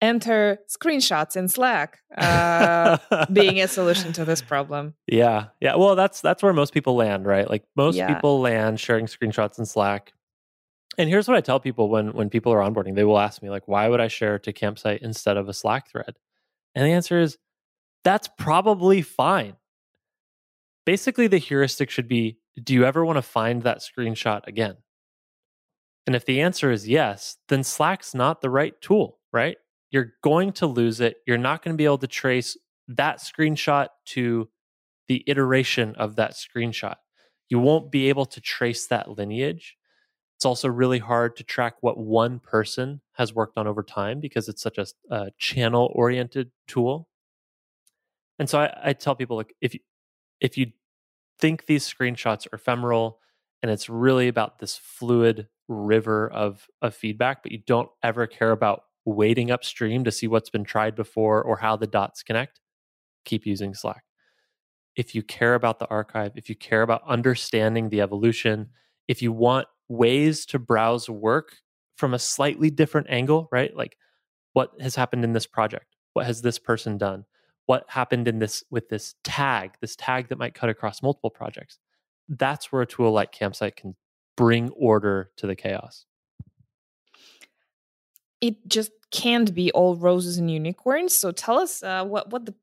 enter 0.00 0.58
screenshots 0.68 1.36
in 1.36 1.48
Slack 1.48 1.98
uh, 2.16 2.98
being 3.32 3.60
a 3.60 3.68
solution 3.68 4.12
to 4.14 4.24
this 4.24 4.42
problem. 4.42 4.94
Yeah, 5.06 5.46
yeah. 5.60 5.76
Well, 5.76 5.94
that's 5.94 6.20
that's 6.20 6.42
where 6.42 6.52
most 6.52 6.74
people 6.74 6.96
land, 6.96 7.26
right? 7.26 7.48
Like 7.48 7.64
most 7.76 7.96
yeah. 7.96 8.12
people 8.12 8.40
land 8.40 8.80
sharing 8.80 9.06
screenshots 9.06 9.58
in 9.58 9.66
Slack. 9.66 10.12
And 10.96 11.08
here's 11.08 11.28
what 11.28 11.36
I 11.36 11.40
tell 11.40 11.60
people 11.60 11.88
when 11.88 12.12
when 12.12 12.28
people 12.28 12.52
are 12.52 12.58
onboarding. 12.58 12.96
They 12.96 13.04
will 13.04 13.20
ask 13.20 13.40
me 13.40 13.50
like, 13.50 13.68
"Why 13.68 13.88
would 13.88 14.00
I 14.00 14.08
share 14.08 14.38
to 14.40 14.52
Campsite 14.52 15.02
instead 15.02 15.36
of 15.36 15.48
a 15.48 15.54
Slack 15.54 15.88
thread?" 15.88 16.16
And 16.74 16.86
the 16.86 16.92
answer 16.92 17.18
is, 17.18 17.38
that's 18.04 18.28
probably 18.38 19.02
fine. 19.02 19.56
Basically, 20.86 21.26
the 21.26 21.38
heuristic 21.38 21.90
should 21.90 22.08
be 22.08 22.38
do 22.62 22.74
you 22.74 22.84
ever 22.84 23.04
want 23.04 23.16
to 23.16 23.22
find 23.22 23.62
that 23.62 23.78
screenshot 23.78 24.46
again? 24.46 24.76
And 26.06 26.16
if 26.16 26.24
the 26.24 26.40
answer 26.40 26.70
is 26.70 26.88
yes, 26.88 27.36
then 27.48 27.62
Slack's 27.62 28.14
not 28.14 28.40
the 28.40 28.50
right 28.50 28.80
tool, 28.80 29.18
right? 29.32 29.58
You're 29.90 30.14
going 30.22 30.52
to 30.52 30.66
lose 30.66 31.00
it. 31.00 31.18
You're 31.26 31.38
not 31.38 31.62
going 31.62 31.74
to 31.74 31.78
be 31.78 31.84
able 31.84 31.98
to 31.98 32.06
trace 32.06 32.56
that 32.88 33.18
screenshot 33.18 33.88
to 34.06 34.48
the 35.08 35.22
iteration 35.26 35.94
of 35.96 36.16
that 36.16 36.32
screenshot. 36.32 36.96
You 37.48 37.58
won't 37.58 37.90
be 37.90 38.08
able 38.08 38.26
to 38.26 38.40
trace 38.40 38.86
that 38.86 39.10
lineage. 39.10 39.76
It's 40.36 40.44
also 40.44 40.68
really 40.68 40.98
hard 40.98 41.36
to 41.36 41.44
track 41.44 41.74
what 41.80 41.98
one 41.98 42.38
person 42.38 43.00
has 43.14 43.34
worked 43.34 43.58
on 43.58 43.66
over 43.66 43.82
time 43.82 44.20
because 44.20 44.48
it's 44.48 44.62
such 44.62 44.78
a, 44.78 44.86
a 45.10 45.30
channel 45.38 45.90
oriented 45.94 46.50
tool. 46.68 47.08
And 48.38 48.48
so 48.48 48.60
I, 48.60 48.78
I, 48.82 48.92
tell 48.92 49.16
people 49.16 49.36
like 49.36 49.52
if 49.60 49.74
you, 49.74 49.80
if 50.40 50.56
you 50.56 50.70
think 51.38 51.66
these 51.66 51.92
screenshots 51.92 52.46
are 52.46 52.56
ephemeral 52.56 53.20
and 53.62 53.70
it's 53.70 53.88
really 53.88 54.28
about 54.28 54.58
this 54.58 54.76
fluid 54.76 55.48
river 55.68 56.30
of 56.30 56.66
of 56.80 56.94
feedback 56.94 57.42
but 57.42 57.52
you 57.52 57.58
don't 57.66 57.90
ever 58.02 58.26
care 58.26 58.52
about 58.52 58.82
wading 59.04 59.50
upstream 59.50 60.04
to 60.04 60.12
see 60.12 60.26
what's 60.26 60.50
been 60.50 60.64
tried 60.64 60.94
before 60.94 61.42
or 61.42 61.56
how 61.56 61.76
the 61.76 61.86
dots 61.86 62.22
connect 62.22 62.60
keep 63.24 63.44
using 63.44 63.74
slack. 63.74 64.04
If 64.96 65.14
you 65.14 65.22
care 65.22 65.54
about 65.54 65.78
the 65.78 65.88
archive 65.88 66.32
if 66.36 66.48
you 66.48 66.56
care 66.56 66.82
about 66.82 67.02
understanding 67.06 67.88
the 67.88 68.00
evolution 68.00 68.68
if 69.06 69.22
you 69.22 69.32
want 69.32 69.66
ways 69.88 70.44
to 70.46 70.58
browse 70.58 71.08
work 71.08 71.56
from 71.96 72.14
a 72.14 72.18
slightly 72.18 72.70
different 72.70 73.08
angle 73.10 73.48
right? 73.52 73.74
Like 73.76 73.96
what 74.54 74.72
has 74.80 74.94
happened 74.94 75.24
in 75.24 75.34
this 75.34 75.46
project? 75.46 75.96
What 76.14 76.26
has 76.26 76.42
this 76.42 76.58
person 76.58 76.98
done 76.98 77.24
what 77.68 77.84
happened 77.86 78.26
in 78.26 78.38
this 78.38 78.64
with 78.70 78.88
this 78.88 79.14
tag, 79.24 79.74
this 79.82 79.94
tag 79.94 80.28
that 80.28 80.38
might 80.38 80.54
cut 80.54 80.70
across 80.70 81.02
multiple 81.02 81.28
projects. 81.28 81.78
That's 82.26 82.72
where 82.72 82.80
a 82.80 82.86
tool 82.86 83.12
like 83.12 83.30
Campsite 83.30 83.76
can 83.76 83.94
bring 84.38 84.70
order 84.70 85.30
to 85.36 85.46
the 85.46 85.54
chaos. 85.54 86.06
It 88.40 88.66
just 88.66 88.90
can't 89.10 89.54
be 89.54 89.70
all 89.72 89.96
roses 89.96 90.38
and 90.38 90.50
unicorns. 90.50 91.14
So 91.14 91.30
tell 91.30 91.58
us 91.58 91.82
uh, 91.82 92.06
what 92.06 92.30
what 92.30 92.46
the 92.46 92.54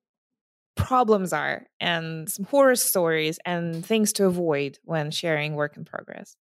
problems 0.76 1.34
are 1.34 1.68
and 1.80 2.28
some 2.28 2.46
horror 2.46 2.76
stories 2.76 3.38
and 3.46 3.86
things 3.86 4.12
to 4.14 4.26
avoid 4.26 4.80
when 4.86 5.12
sharing 5.12 5.54
work 5.54 5.78
in 5.78 5.86
progress. 5.86 6.36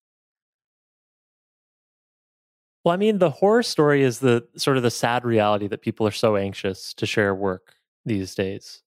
Well, 2.85 2.93
I 2.93 2.97
mean, 2.97 3.17
the 3.17 3.29
horror 3.29 3.63
story 3.63 4.03
is 4.03 4.19
the 4.19 4.47
sort 4.55 4.77
of 4.77 4.83
the 4.83 4.91
sad 4.91 5.25
reality 5.25 5.67
that 5.67 5.81
people 5.81 6.07
are 6.07 6.11
so 6.11 6.37
anxious 6.37 6.93
to 6.93 7.05
share 7.05 7.35
work 7.35 7.75
these 8.05 8.35
days. 8.35 8.81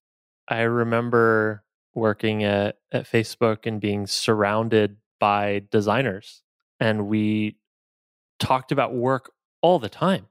I 0.48 0.62
remember 0.62 1.64
working 1.94 2.44
at, 2.44 2.78
at 2.92 3.10
Facebook 3.10 3.66
and 3.66 3.80
being 3.80 4.06
surrounded 4.06 4.96
by 5.18 5.62
designers, 5.70 6.42
and 6.78 7.06
we 7.06 7.56
talked 8.38 8.70
about 8.72 8.94
work 8.94 9.32
all 9.62 9.78
the 9.78 9.88
time. 9.88 10.26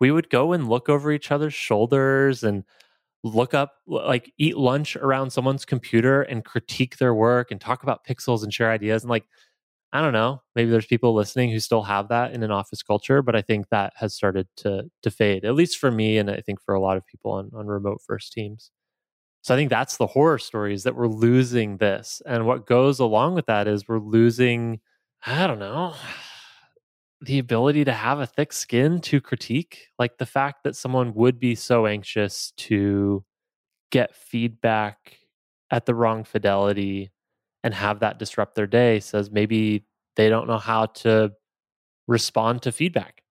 We 0.00 0.10
would 0.10 0.30
go 0.30 0.52
and 0.52 0.68
look 0.68 0.88
over 0.88 1.12
each 1.12 1.30
other's 1.30 1.54
shoulders 1.54 2.42
and 2.44 2.64
look 3.24 3.52
up, 3.52 3.74
like, 3.86 4.32
eat 4.38 4.56
lunch 4.56 4.96
around 4.96 5.30
someone's 5.30 5.64
computer 5.64 6.22
and 6.22 6.44
critique 6.44 6.98
their 6.98 7.12
work 7.14 7.50
and 7.50 7.60
talk 7.60 7.82
about 7.82 8.06
pixels 8.06 8.44
and 8.44 8.54
share 8.54 8.70
ideas. 8.70 9.02
And, 9.02 9.10
like, 9.10 9.24
I 9.92 10.02
don't 10.02 10.12
know. 10.12 10.42
Maybe 10.54 10.70
there's 10.70 10.86
people 10.86 11.14
listening 11.14 11.50
who 11.50 11.60
still 11.60 11.82
have 11.82 12.08
that 12.08 12.32
in 12.32 12.42
an 12.42 12.50
office 12.50 12.82
culture, 12.82 13.22
but 13.22 13.34
I 13.34 13.40
think 13.42 13.68
that 13.70 13.94
has 13.96 14.14
started 14.14 14.46
to 14.58 14.84
to 15.02 15.10
fade, 15.10 15.44
at 15.44 15.54
least 15.54 15.78
for 15.78 15.90
me, 15.90 16.18
and 16.18 16.30
I 16.30 16.40
think 16.40 16.60
for 16.60 16.74
a 16.74 16.80
lot 16.80 16.96
of 16.98 17.06
people 17.06 17.32
on, 17.32 17.50
on 17.54 17.66
remote 17.66 18.00
first 18.06 18.32
teams. 18.32 18.70
So 19.42 19.54
I 19.54 19.56
think 19.56 19.70
that's 19.70 19.96
the 19.96 20.06
horror 20.08 20.38
story 20.38 20.74
is 20.74 20.84
that 20.84 20.96
we're 20.96 21.08
losing 21.08 21.78
this. 21.78 22.20
And 22.26 22.46
what 22.46 22.66
goes 22.66 23.00
along 23.00 23.34
with 23.34 23.46
that 23.46 23.68
is 23.68 23.88
we're 23.88 23.98
losing, 23.98 24.80
I 25.26 25.46
don't 25.46 25.58
know, 25.60 25.94
the 27.22 27.38
ability 27.38 27.84
to 27.84 27.92
have 27.92 28.20
a 28.20 28.26
thick 28.26 28.52
skin 28.52 29.00
to 29.02 29.20
critique. 29.20 29.88
Like 29.98 30.18
the 30.18 30.26
fact 30.26 30.64
that 30.64 30.76
someone 30.76 31.14
would 31.14 31.40
be 31.40 31.54
so 31.54 31.86
anxious 31.86 32.52
to 32.58 33.24
get 33.90 34.14
feedback 34.14 35.18
at 35.70 35.86
the 35.86 35.94
wrong 35.94 36.24
fidelity 36.24 37.10
and 37.64 37.74
have 37.74 38.00
that 38.00 38.18
disrupt 38.18 38.54
their 38.54 38.66
day 38.66 39.00
says 39.00 39.30
maybe 39.30 39.84
they 40.16 40.28
don't 40.28 40.46
know 40.46 40.58
how 40.58 40.86
to 40.86 41.32
respond 42.06 42.62
to 42.62 42.72
feedback 42.72 43.22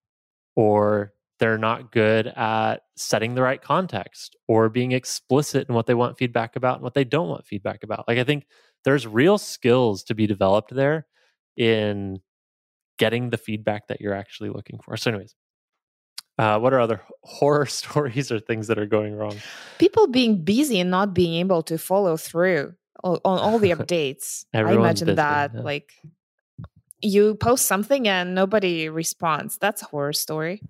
or 0.56 1.14
they're 1.40 1.58
not 1.58 1.92
good 1.92 2.28
at 2.28 2.78
setting 2.96 3.36
the 3.36 3.42
right 3.42 3.62
context 3.62 4.36
or 4.48 4.70
being 4.70 4.92
explicit 4.92 5.70
in 5.70 5.76
what 5.76 5.86
they 5.86 5.94
want 5.94 6.18
feedback 6.18 6.56
about 6.56 6.76
and 6.76 6.84
what 6.84 6.94
they 6.94 7.04
don't 7.04 7.30
want 7.30 7.46
feedback 7.46 7.84
about. 7.84 8.08
Like 8.08 8.18
I 8.18 8.24
think 8.24 8.48
there's 8.84 9.06
real 9.06 9.38
skills 9.38 10.04
to 10.06 10.16
be 10.16 10.26
developed 10.28 10.74
there 10.74 11.06
in 11.56 12.20
getting 12.98 13.30
the 13.30 13.38
feedback 13.38 13.88
that 13.88 14.02
you're 14.02 14.14
actually 14.14 14.50
looking 14.50 14.80
for. 14.80 14.98
So 14.98 15.12
anyways, 15.12 15.36
Uh, 16.40 16.60
what 16.60 16.72
are 16.72 16.80
other 16.80 17.02
horror 17.24 17.66
stories 17.82 18.32
or 18.32 18.40
things 18.40 18.68
that 18.68 18.78
are 18.78 18.86
going 18.86 19.16
wrong? 19.16 19.36
People 19.80 20.08
being 20.08 20.44
busy 20.44 20.80
and 20.80 20.92
not 20.92 21.14
being 21.14 21.34
able 21.36 21.64
to 21.64 21.78
follow 21.78 22.16
through 22.18 22.76
on, 23.04 23.20
on 23.24 23.40
all 23.40 23.60
the 23.60 23.72
updates. 23.76 24.46
I 24.54 24.62
imagine 24.74 25.08
busy, 25.08 25.16
that 25.16 25.52
yeah. 25.54 25.62
like 25.62 25.92
you 27.02 27.36
post 27.36 27.66
something 27.66 28.08
and 28.08 28.34
nobody 28.34 28.90
responds. 28.90 29.58
That's 29.58 29.82
a 29.82 29.86
horror 29.86 30.14
story. 30.14 30.62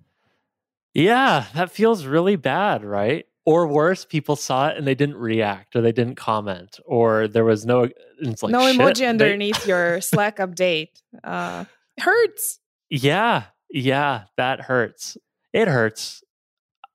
Yeah, 0.94 1.46
that 1.54 1.70
feels 1.70 2.06
really 2.06 2.36
bad, 2.36 2.84
right? 2.84 3.26
Or 3.44 3.66
worse, 3.66 4.04
people 4.04 4.36
saw 4.36 4.68
it 4.68 4.76
and 4.76 4.86
they 4.86 4.94
didn't 4.94 5.16
react 5.16 5.74
or 5.74 5.80
they 5.80 5.92
didn't 5.92 6.16
comment 6.16 6.78
or 6.84 7.28
there 7.28 7.44
was 7.44 7.64
no 7.64 7.88
it's 8.18 8.42
like, 8.42 8.52
no 8.52 8.60
emoji 8.60 9.08
underneath 9.08 9.64
they... 9.64 9.70
your 9.70 10.00
Slack 10.00 10.36
update. 10.38 10.88
Uh, 11.24 11.64
hurts. 11.98 12.58
Yeah, 12.90 13.44
yeah, 13.70 14.24
that 14.36 14.62
hurts. 14.62 15.16
It 15.52 15.68
hurts. 15.68 16.22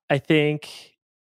I 0.09 0.19
think 0.19 0.69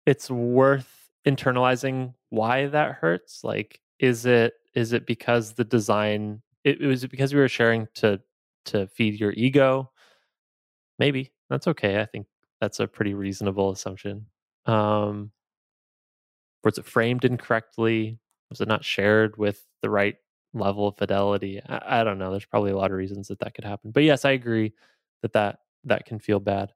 it's 0.07 0.31
worth 0.31 1.11
internalizing 1.27 2.15
why 2.31 2.67
that 2.67 2.95
hurts. 2.95 3.45
Like, 3.45 3.81
is 4.01 4.27
it 4.27 4.55
is 4.75 4.93
it 4.93 5.07
because 5.07 5.53
the 5.53 5.65
design 5.65 6.43
it, 6.65 6.81
it 6.81 6.87
was 6.87 7.05
it 7.05 7.11
because 7.11 7.33
we 7.33 7.41
were 7.41 7.49
sharing 7.49 7.87
to 7.95 8.21
to 8.67 8.87
feed 8.89 9.21
your 9.21 9.33
ego? 9.33 9.91
Maybe 10.99 11.33
that's 11.49 11.67
okay. 11.69 12.01
I 12.01 12.07
think 12.07 12.27
that's 12.61 12.81
a 12.81 12.87
pretty 12.87 13.15
reasonable 13.15 13.71
assumption. 13.71 14.27
Um, 14.67 15.31
was 16.65 16.79
it 16.79 16.85
framed 16.85 17.25
incorrectly? 17.25 18.19
Was 18.51 18.61
it 18.61 18.69
not 18.69 18.85
shared 18.85 19.37
with 19.37 19.67
the 19.83 19.91
right 19.91 20.17
level 20.53 20.89
of 20.89 20.97
fidelity? 20.97 21.61
I, 21.67 22.01
I 22.01 22.05
don't 22.05 22.19
know. 22.19 22.31
There's 22.31 22.45
probably 22.45 22.73
a 22.73 22.77
lot 22.77 22.91
of 22.91 22.97
reasons 22.97 23.29
that 23.29 23.39
that 23.41 23.55
could 23.55 23.65
happen. 23.65 23.93
But 23.93 24.03
yes, 24.03 24.25
I 24.25 24.33
agree 24.33 24.73
that 25.23 25.33
that 25.33 25.61
that 25.85 26.05
can 26.05 26.19
feel 26.19 26.41
bad. 26.41 26.73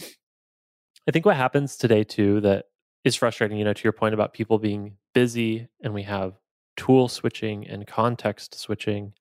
I 0.00 1.10
think 1.10 1.24
what 1.24 1.36
happens 1.36 1.76
today 1.76 2.04
too 2.04 2.40
that 2.42 2.66
is 3.04 3.16
frustrating, 3.16 3.58
you 3.58 3.64
know, 3.64 3.72
to 3.72 3.84
your 3.84 3.92
point 3.92 4.14
about 4.14 4.34
people 4.34 4.58
being 4.58 4.96
busy 5.14 5.68
and 5.82 5.94
we 5.94 6.02
have 6.02 6.34
tool 6.78 7.08
switching 7.08 7.66
and 7.66 7.86
context 7.86 8.58
switching 8.58 9.12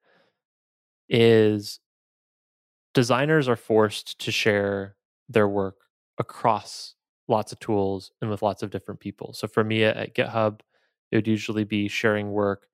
is 1.10 1.80
designers 2.93 3.49
are 3.49 3.55
forced 3.58 4.20
to 4.20 4.32
share 4.32 4.95
their 5.28 5.47
work 5.49 5.76
across 6.20 6.95
lots 7.28 7.51
of 7.51 7.60
tools 7.60 8.12
and 8.22 8.30
with 8.30 8.41
lots 8.41 8.64
of 8.64 8.70
different 8.70 8.99
people. 8.99 9.34
So 9.34 9.47
for 9.47 9.64
me 9.64 9.84
at, 9.84 10.16
GitHub, 10.16 10.62
it 11.12 11.18
would 11.18 11.28
usually 11.28 11.64
be 11.64 11.88
sharing 11.88 12.32
work 12.32 12.68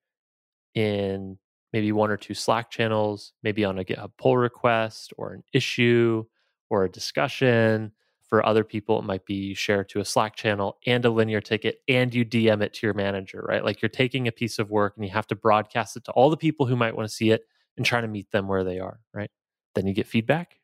in 0.76 1.38
maybe 1.72 1.92
one 1.92 2.12
or 2.12 2.18
two 2.18 2.34
Slack 2.34 2.70
channels, 2.70 3.34
maybe 3.42 3.66
on 3.66 3.80
a 3.80 3.84
GitHub 3.84 4.12
pull 4.18 4.38
request 4.38 5.14
or 5.18 5.34
an 5.34 5.44
issue 5.54 6.26
or 6.70 6.84
a 6.84 6.92
discussion. 6.92 7.92
For 8.34 8.44
other 8.44 8.64
people, 8.64 8.98
it 8.98 9.06
might 9.06 9.28
be 9.28 9.36
you 9.36 9.54
share 9.54 9.84
to 9.84 10.00
a 10.00 10.06
Slack 10.06 10.36
channel 10.36 10.80
and 10.88 11.06
a 11.06 11.12
linear 11.12 11.40
ticket 11.40 11.84
and 11.88 12.12
you 12.12 12.26
DM 12.26 12.64
it 12.64 12.74
to 12.74 12.88
your 12.88 12.96
manager, 12.96 13.46
right? 13.48 13.64
Like 13.64 13.80
you're 13.80 13.90
taking 13.90 14.28
a 14.28 14.32
piece 14.32 14.58
of 14.58 14.72
work 14.72 14.94
and 14.96 15.06
you 15.06 15.12
have 15.12 15.28
to 15.28 15.36
broadcast 15.36 15.98
it 15.98 16.06
to 16.06 16.12
all 16.14 16.32
the 16.32 16.36
people 16.36 16.66
who 16.66 16.76
might 16.76 16.96
want 16.96 17.08
to 17.08 17.14
see 17.14 17.30
it 17.30 17.44
and 17.78 17.86
trying 17.86 18.02
to 18.02 18.08
meet 18.08 18.32
them 18.32 18.48
where 18.48 18.64
they 18.64 18.80
are, 18.80 19.02
right? 19.14 19.30
Then 19.76 19.86
you 19.86 19.94
get 19.94 20.08
feedback, 20.08 20.56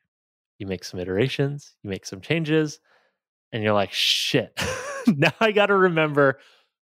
you 0.58 0.66
make 0.66 0.82
some 0.82 0.98
iterations, 0.98 1.76
you 1.84 1.90
make 1.90 2.06
some 2.06 2.20
changes, 2.20 2.80
and 3.52 3.62
you're 3.62 3.72
like, 3.72 3.92
shit, 3.92 4.60
now 5.06 5.30
I 5.38 5.52
got 5.52 5.66
to 5.66 5.76
remember 5.76 6.40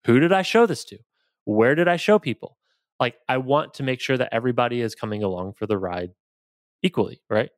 who 0.04 0.20
did 0.20 0.34
I 0.34 0.42
show 0.42 0.66
this 0.66 0.84
to? 0.84 0.98
Where 1.46 1.74
did 1.74 1.88
I 1.88 1.96
show 1.96 2.18
people? 2.18 2.58
Like, 3.00 3.16
I 3.26 3.38
want 3.38 3.72
to 3.72 3.84
make 3.84 4.02
sure 4.02 4.18
that 4.18 4.34
everybody 4.34 4.82
is 4.82 4.94
coming 4.94 5.22
along 5.22 5.54
for 5.54 5.66
the 5.66 5.78
ride 5.78 6.10
equally, 6.82 7.22
right? 7.30 7.48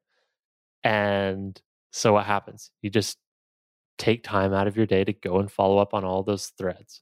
And 0.84 1.60
so 1.96 2.12
what 2.12 2.26
happens? 2.26 2.70
You 2.82 2.90
just 2.90 3.16
take 3.96 4.22
time 4.22 4.52
out 4.52 4.66
of 4.66 4.76
your 4.76 4.84
day 4.84 5.02
to 5.02 5.14
go 5.14 5.38
and 5.38 5.50
follow 5.50 5.78
up 5.78 5.94
on 5.94 6.04
all 6.04 6.22
those 6.22 6.48
threads. 6.58 7.00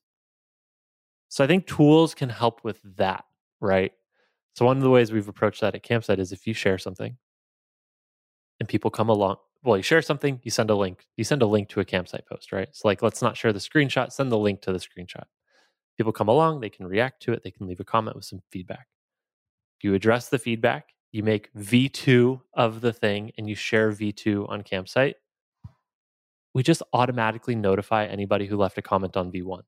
So 1.29 1.43
I 1.43 1.49
think 1.49 1.67
tools 1.67 2.15
can 2.15 2.29
help 2.29 2.63
with 2.63 2.79
that, 2.97 3.25
right? 3.61 3.91
So 4.55 4.65
one 4.65 4.77
of 4.77 4.85
the 4.85 4.91
ways 4.91 5.11
we've 5.11 5.27
approached 5.27 5.63
that 5.63 5.75
at 5.75 5.83
Campsite 5.83 6.21
is 6.21 6.31
if 6.31 6.47
you 6.47 6.55
share 6.55 6.79
something 6.79 7.17
and 8.61 8.69
people 8.69 8.89
come 8.89 9.09
along, 9.09 9.39
well, 9.65 9.77
you 9.77 9.83
share 9.83 10.01
something, 10.01 10.39
you 10.45 10.53
send 10.53 10.71
a 10.71 10.77
link. 10.77 11.05
You 11.17 11.25
send 11.25 11.43
a 11.43 11.47
link 11.47 11.71
to 11.71 11.81
a 11.81 11.85
campsite 11.85 12.27
post, 12.29 12.53
right? 12.53 12.69
So 12.71 12.87
like 12.87 13.03
let's 13.03 13.21
not 13.21 13.37
share 13.37 13.53
the 13.53 13.59
screenshot, 13.59 14.13
send 14.13 14.31
the 14.31 14.39
link 14.39 14.61
to 14.63 14.73
the 14.73 14.79
screenshot. 14.79 15.25
People 15.97 16.13
come 16.13 16.29
along, 16.29 16.61
they 16.61 16.71
can 16.71 16.87
react 16.87 17.21
to 17.23 17.33
it, 17.33 17.43
they 17.43 17.51
can 17.51 17.67
leave 17.67 17.81
a 17.81 17.85
comment 17.85 18.15
with 18.15 18.27
some 18.27 18.43
feedback. 18.53 18.87
You 19.83 19.95
address 19.95 20.29
the 20.29 20.39
feedback, 20.39 20.94
you 21.15 21.23
make 21.23 21.55
V2 21.55 22.41
of 22.55 22.81
the 22.81 22.93
thing 22.93 23.31
and 23.39 23.49
you 23.49 23.55
share 23.55 23.93
V2 23.93 24.49
on 24.49 24.63
campsite. 24.63 25.15
We 26.53 26.65
just 26.65 26.83
automatically 26.93 27.55
notify 27.55 28.07
anybody 28.07 28.47
who 28.47 28.57
left 28.57 28.79
a 28.79 28.83
comment 28.83 29.17
on 29.17 29.31
V1. 29.31 29.61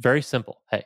Very 0.00 0.20
simple. 0.20 0.62
Hey, 0.68 0.82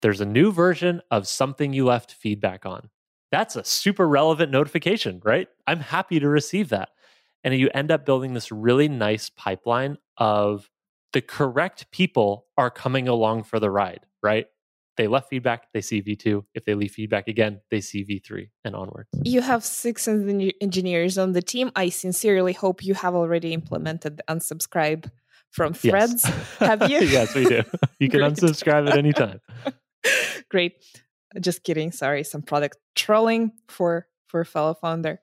there's 0.00 0.22
a 0.22 0.26
new 0.26 0.50
version 0.50 1.02
of 1.10 1.28
something 1.28 1.74
you 1.74 1.84
left 1.84 2.12
feedback 2.12 2.64
on. 2.64 2.88
That's 3.30 3.56
a 3.56 3.64
super 3.64 4.08
relevant 4.08 4.50
notification, 4.50 5.20
right? 5.22 5.48
I'm 5.66 5.80
happy 5.80 6.18
to 6.18 6.28
receive 6.28 6.70
that. 6.70 6.88
And 7.42 7.52
you 7.52 7.68
end 7.74 7.90
up 7.90 8.06
building 8.06 8.32
this 8.32 8.50
really 8.50 8.88
nice 8.88 9.28
pipeline 9.28 9.98
of 10.16 10.70
the 11.12 11.20
correct 11.20 11.90
people 11.90 12.46
are 12.56 12.70
coming 12.70 13.06
along 13.06 13.42
for 13.42 13.60
the 13.60 13.70
ride, 13.70 14.06
right? 14.22 14.46
They 14.96 15.08
left 15.08 15.28
feedback, 15.28 15.68
they 15.72 15.80
see 15.80 16.02
V2. 16.02 16.44
If 16.54 16.64
they 16.64 16.74
leave 16.74 16.92
feedback 16.92 17.26
again, 17.28 17.60
they 17.70 17.80
see 17.80 18.04
V3 18.04 18.48
and 18.64 18.76
onwards. 18.76 19.08
You 19.24 19.40
have 19.40 19.64
six 19.64 20.06
engineers 20.06 21.18
on 21.18 21.32
the 21.32 21.42
team. 21.42 21.72
I 21.74 21.88
sincerely 21.88 22.52
hope 22.52 22.84
you 22.84 22.94
have 22.94 23.14
already 23.14 23.52
implemented 23.52 24.18
the 24.18 24.24
unsubscribe 24.28 25.10
from 25.50 25.74
threads. 25.74 26.24
Yes. 26.24 26.56
Have 26.58 26.82
you? 26.90 27.00
yes, 27.00 27.34
we 27.34 27.44
do. 27.44 27.62
You 27.98 28.08
can 28.08 28.20
unsubscribe 28.20 28.88
at 28.88 28.96
any 28.96 29.12
time. 29.12 29.40
Great. 30.48 30.74
Just 31.40 31.64
kidding. 31.64 31.90
Sorry, 31.90 32.22
some 32.22 32.42
product 32.42 32.76
trolling 32.94 33.52
for 33.68 34.06
for 34.28 34.44
fellow 34.44 34.74
founder. 34.74 35.20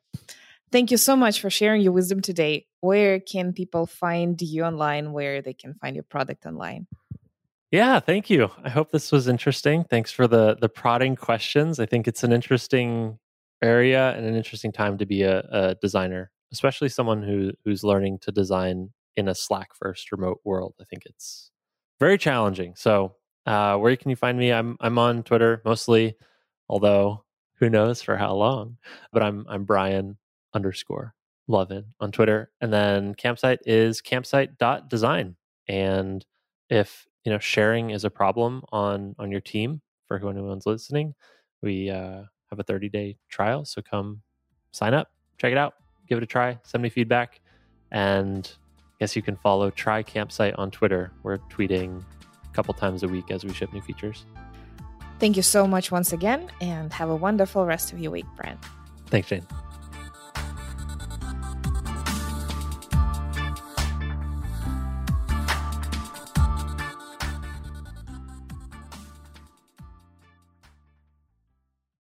Thank 0.72 0.90
you 0.90 0.98
so 0.98 1.18
much 1.18 1.42
for 1.42 1.50
sharing 1.50 1.82
your 1.82 1.92
wisdom 1.92 2.22
today. 2.22 2.66
Where 2.80 3.20
can 3.20 3.52
people 3.52 3.86
find 3.86 4.42
you 4.42 4.64
online? 4.64 5.12
Where 5.12 5.42
they 5.42 5.54
can 5.54 5.74
find 5.76 5.96
your 5.96 6.04
product 6.04 6.46
online? 6.46 6.88
Yeah, 7.72 8.02
thank 8.02 8.30
you. 8.30 8.52
I 8.64 8.70
hope 8.70 8.92
this 8.92 9.12
was 9.14 9.30
interesting. 9.30 9.86
Thanks 9.86 10.12
for 10.12 10.28
the 10.28 10.58
the 10.60 10.68
prodding 10.70 11.16
questions. 11.16 11.80
I 11.80 11.86
think 11.86 12.08
it's 12.08 12.24
an 12.24 12.34
interesting 12.34 13.18
area 13.62 14.12
and 14.16 14.26
an 14.26 14.36
interesting 14.36 14.72
time 14.74 14.98
to 14.98 15.06
be 15.06 15.24
a, 15.24 15.40
a 15.52 15.76
designer, 15.76 16.32
especially 16.52 16.90
someone 16.90 17.24
who 17.24 17.52
who's 17.64 17.84
learning 17.84 18.20
to 18.20 18.32
design 18.32 18.92
in 19.16 19.30
a 19.30 19.36
Slack 19.36 19.74
first 19.74 20.12
remote 20.12 20.42
world. 20.44 20.76
I 20.82 20.84
think 20.84 21.06
it's 21.06 21.50
very 22.00 22.18
challenging. 22.18 22.74
So 22.76 23.16
uh, 23.46 23.78
where 23.78 23.96
can 23.96 24.10
you 24.10 24.18
find 24.18 24.38
me? 24.38 24.52
I'm 24.52 24.76
I'm 24.82 24.98
on 25.00 25.24
Twitter 25.24 25.62
mostly, 25.64 26.16
although 26.68 27.24
who 27.56 27.70
knows 27.70 28.02
for 28.02 28.18
how 28.18 28.34
long. 28.34 28.78
But 29.14 29.24
I'm 29.24 29.46
I'm 29.48 29.64
Brian 29.64 30.18
underscore 30.54 31.14
Lovin 31.48 31.86
on 32.02 32.12
Twitter, 32.12 32.52
and 32.60 32.74
then 32.74 33.16
campsite 33.16 33.60
is 33.66 34.02
campsite.design. 34.02 35.38
And 35.70 36.26
if 36.70 37.08
you 37.24 37.32
know 37.32 37.40
sharing 37.40 37.92
is 37.92 38.04
a 38.04 38.10
problem 38.10 38.64
on 38.72 39.16
on 39.20 39.32
your 39.32 39.42
team 39.42 39.82
for 40.12 40.20
who 40.20 40.30
anyone's 40.30 40.66
listening, 40.66 41.14
we 41.62 41.90
uh, 41.90 42.24
have 42.50 42.60
a 42.60 42.64
30 42.64 42.90
day 42.90 43.16
trial. 43.30 43.64
So 43.64 43.82
come 43.82 44.22
sign 44.72 44.94
up, 44.94 45.10
check 45.38 45.54
it 45.54 45.58
out, 45.58 45.76
give 46.08 46.18
it 46.18 46.24
a 46.24 46.28
try, 46.28 46.60
send 46.64 46.84
me 46.84 46.90
feedback, 46.90 47.40
and 47.92 48.52
I 48.80 48.94
guess 49.00 49.16
you 49.16 49.22
can 49.22 49.38
follow 49.38 49.70
Try 49.72 50.04
Campsite 50.04 50.56
on 50.56 50.70
Twitter. 50.70 51.14
We're 51.24 51.38
tweeting 51.38 52.04
a 52.44 52.54
couple 52.54 52.74
times 52.74 53.04
a 53.04 53.08
week 53.08 53.32
as 53.32 53.46
we 53.46 53.54
ship 53.54 53.72
new 53.72 53.82
features. 53.82 54.26
Thank 55.20 55.38
you 55.38 55.44
so 55.44 55.66
much 55.66 55.92
once 55.92 56.12
again, 56.12 56.50
and 56.60 56.92
have 56.92 57.10
a 57.10 57.16
wonderful 57.16 57.66
rest 57.66 57.94
of 57.94 58.00
your 58.00 58.12
week, 58.12 58.26
Brian. 58.36 58.58
Thanks, 59.08 59.30
Jane. 59.30 59.46